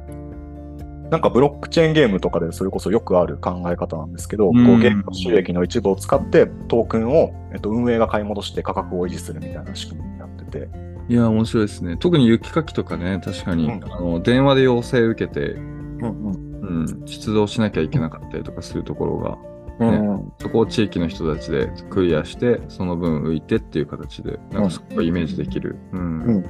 [1.13, 10.69] なんかブロックチェーンゲームとかでそれこそよくある考え方なんですけど、うんこうゲームの収益の一部を使ってトークンを、えっと、運営が買い戻して価格を維持するみたいな仕組みになってて、
[11.09, 11.97] いや、面白いですね。
[11.97, 16.31] 特に雪かきとかね、確かに、うんあの電話で要請受けて、うん
[16.63, 19.37] うん、出動しなきゃいけなかったりとかするところが、
[19.79, 25.77] うんうんそこを地域の人たちでクリアして、その分浮いてっていう形で、なんかすごいイメージできる。
[25.91, 26.21] うん。
[26.21, 26.49] うんで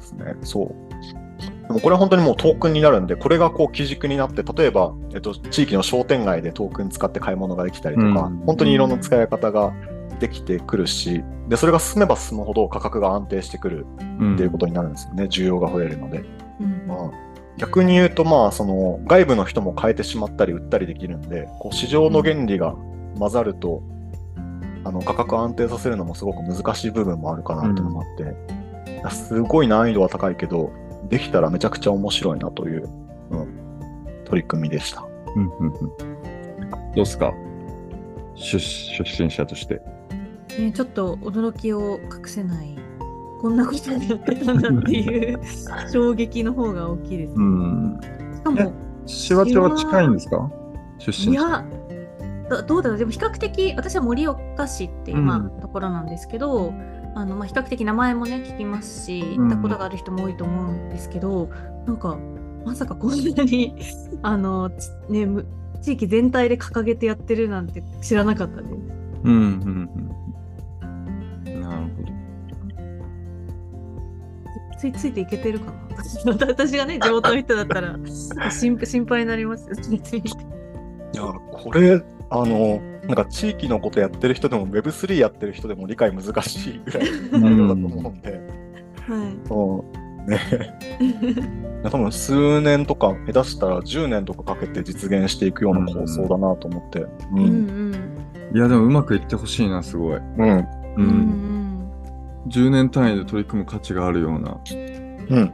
[0.00, 0.34] すね。
[0.42, 0.74] そう。
[1.66, 9.72] でもこれは本当にもうトークンになるんで、これがこう基軸になって、例えば、えっと、地域の商店街でトークン使って買い物ができたりとか、うん本当にいろんな使い方が
[10.20, 13.86] できてくるし、で、それが進めば進むほど価格が安定してくる
[14.20, 15.24] うんっていうことになるんですよね。
[15.24, 16.24] 需要が増えるので。
[16.60, 17.10] うんまあ、
[17.58, 22.74] 逆に言うと、まあ、その外部の人も変えてしまったり売ったりできるんで、こう市場の原理が
[23.18, 23.82] 混ざると、
[24.84, 28.06] あの価格を安定させるのもすごく難しい部分もあるかなっていうのもあっ
[29.08, 30.72] て、すごい難易度は高いけど、
[31.08, 32.88] できたらめちゃくちゃ面白いなという、
[33.30, 35.06] うん、取り組みでした。
[35.36, 35.92] うんうんうん
[36.94, 37.32] どうっすか？
[38.36, 39.80] 出出身者として。
[40.58, 42.76] ね、ちょっと驚きを隠せない。
[43.44, 45.38] こんなことになってたんだっていう
[45.92, 47.34] 衝撃の方が大きいです。
[47.36, 48.00] うん。
[48.34, 48.72] しかも、
[49.04, 50.50] シワチは近いんですか？
[50.98, 51.48] 出身者。
[51.48, 51.64] いや
[52.48, 56.72] ど、どうだろう、でも比較的、私は盛岡市っていう、うんまあところなんですけど、
[57.14, 61.50] あのまあ、比較的名前もね、聞きますし、うん行ったことがある人も多いと思うんですけど、
[61.84, 62.16] なんか、
[62.64, 63.74] まさかこんなに
[64.22, 65.44] あの、ちね、む
[65.82, 68.74] 地域全体で掲げてやってるなんて知らなかったです。
[69.24, 70.13] うんうんうん。
[74.92, 75.66] ついついていけてるか
[76.24, 76.32] な？
[76.48, 77.96] 私がね、地元の人だったら
[78.50, 79.76] 心心配になりますよ。
[79.90, 81.22] 別にいや、
[81.52, 88.40] これ、あの、なんか地域のことやってる人でも Web3 やってる人でも理解難しいぐらいの内容だと思うんで、はい。
[89.46, 89.84] そ
[90.26, 90.40] うね。
[91.84, 97.00] 多分数年とか、下手したら10年とかかけて実現していくような構想だなと思って。
[97.00, 97.46] ううんう
[97.90, 98.56] ん。
[98.56, 100.16] いや、でもうまくいってほしいな、すごい。
[100.16, 100.58] うん。
[100.58, 100.68] う。
[100.96, 101.63] うんん
[102.48, 104.58] 10年単位で取り組む価値があるような。
[105.30, 105.52] うん。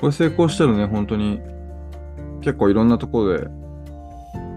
[0.00, 1.40] これ成功したらね、本当に
[2.40, 3.48] 結構いろんなところで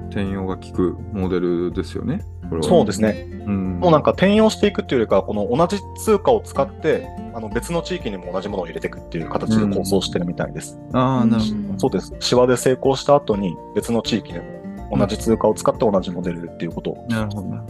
[0.09, 2.25] 転用が効くモデルですよね。
[2.61, 3.27] そうですね。
[3.45, 3.79] うん。
[3.79, 10.79] もうなんか転用していくっていうよりかは、この同じ通貨を使って、あの別の地域にも同じものを入れていくっていう形で構想してるみたいです。
[10.93, 12.13] ああ、なるほうんそうです。
[12.19, 17.05] シワで成功した後に別の地域でも同じ通貨を使って同じモデルっていうことを。
[17.07, 17.15] ど。
[17.15, 17.63] なるほどな。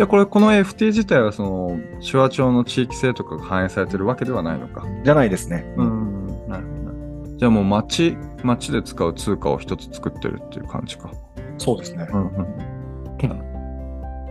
[0.00, 4.82] じゃあこれ、この FT 自体はその手話帳の地域性とかが反映されてるわけではないのか。
[5.04, 5.74] じゃないですね。
[5.76, 6.26] うん。
[6.48, 7.36] なるほどな。
[7.36, 11.10] じゃあもう町、町で使う通貨を一つ作ってるっていう感じか。
[11.58, 12.08] そうですね。
[12.10, 12.46] うんうん。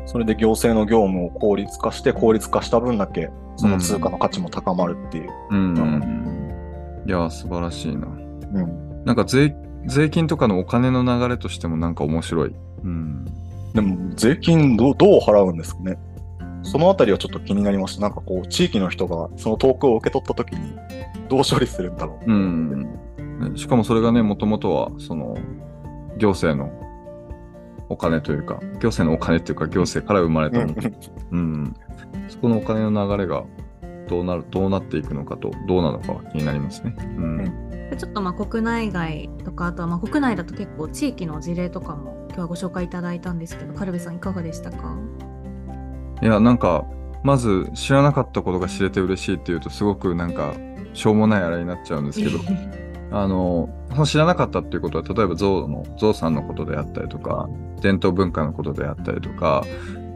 [0.07, 5.29] それで行政の業務を効率化して、効率化した分だけ、その通貨の価値も高まるっていう。
[5.51, 7.03] うんうん。
[7.05, 8.07] いや、素晴らしいな。
[8.07, 9.03] うん。
[9.05, 9.55] なんか税、
[9.85, 12.55] 税金とかのお金の流れとしてもなんか面白い。
[12.83, 13.25] うん。
[13.73, 15.97] でも、税金どうどう払うんですかね？
[16.61, 18.01] そのあたりはちょっと気になりました。
[18.01, 20.75] なんかこう、地域の人がそのトークンを受け取ったときに、
[21.29, 22.31] どう処理するんだろう。
[22.31, 22.87] うん。
[23.55, 25.37] しかもそれがね、もともとは、その、
[26.17, 26.71] 行政の
[27.87, 30.75] お金というか、行政のお金っていうか、行政から生まれたもの。
[31.31, 31.75] うん。
[32.27, 33.45] そこのお金の流れが、
[34.09, 36.95] どうなる、どうなっていくのかと、どうなのかは気になりますね。
[36.99, 37.68] うん。
[37.68, 44.95] でちょっとまあ国内外とかあとはまあ国内だと結構地域の事例とかも今日はご紹介いただいたんですけどカルベさんいかがでしたか？
[46.21, 46.85] いや、なんか、
[47.23, 50.53] まず知らなかったことが知れて嬉しいっていうと、すごくなんか、
[50.93, 52.39] しょうもないあれになっちゃうんですけど、
[53.11, 53.69] あの、
[54.05, 57.47] 知らなかったっていうことは、例えば象の、象さんのことであったりとか、
[57.81, 59.63] 伝統文化のことであったりとか、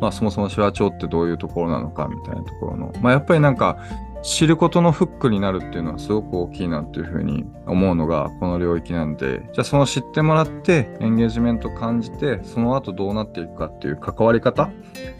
[0.01, 3.77] まあそもそも手話帳ってどういうところなのかみたいなところの、まあやっぱりなんか、
[4.23, 14.71] 知ることのフックになるっていうのはすごく大きいなっていうふうに思うのがこの領域なんで、じゃあその知ってもらってエンゲージメント感じて、その後どうなっていくかっていう関わり方っ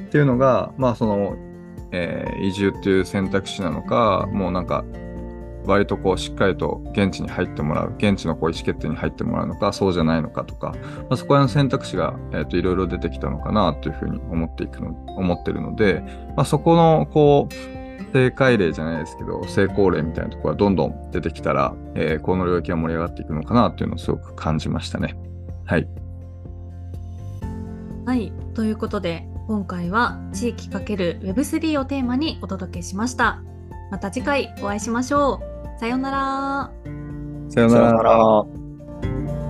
[0.10, 1.36] ていうのが、まあその、
[1.91, 4.84] えー移住っていう選択肢なのか、もうなんか
[5.66, 12.16] 割とこうしっかりと現地に入ってもらう、現地のこう意思決定に入ってもらうのか、そうじゃないのかとか、まあ、そこら辺の選択肢が、
[12.49, 16.01] いろいろ出てきたのかなというふうに思っていくの、思ってるので、
[16.36, 17.82] まあ、そこのこう、
[18.14, 25.18] 正解例じゃないですけど、成功例みたいなところがどんどん出てきたら、えーこの領域が盛り上がっていくのかなというのをすごく感じましたね。
[25.66, 25.88] はい。
[28.05, 33.41] はいということで今回は地域 ×Web3 をテーマにお届けしました。
[33.91, 35.41] また次回お会いしましょ
[35.76, 35.80] う。
[35.80, 36.72] さようなら。
[37.49, 37.89] さようなら。
[37.89, 39.43] さよなら。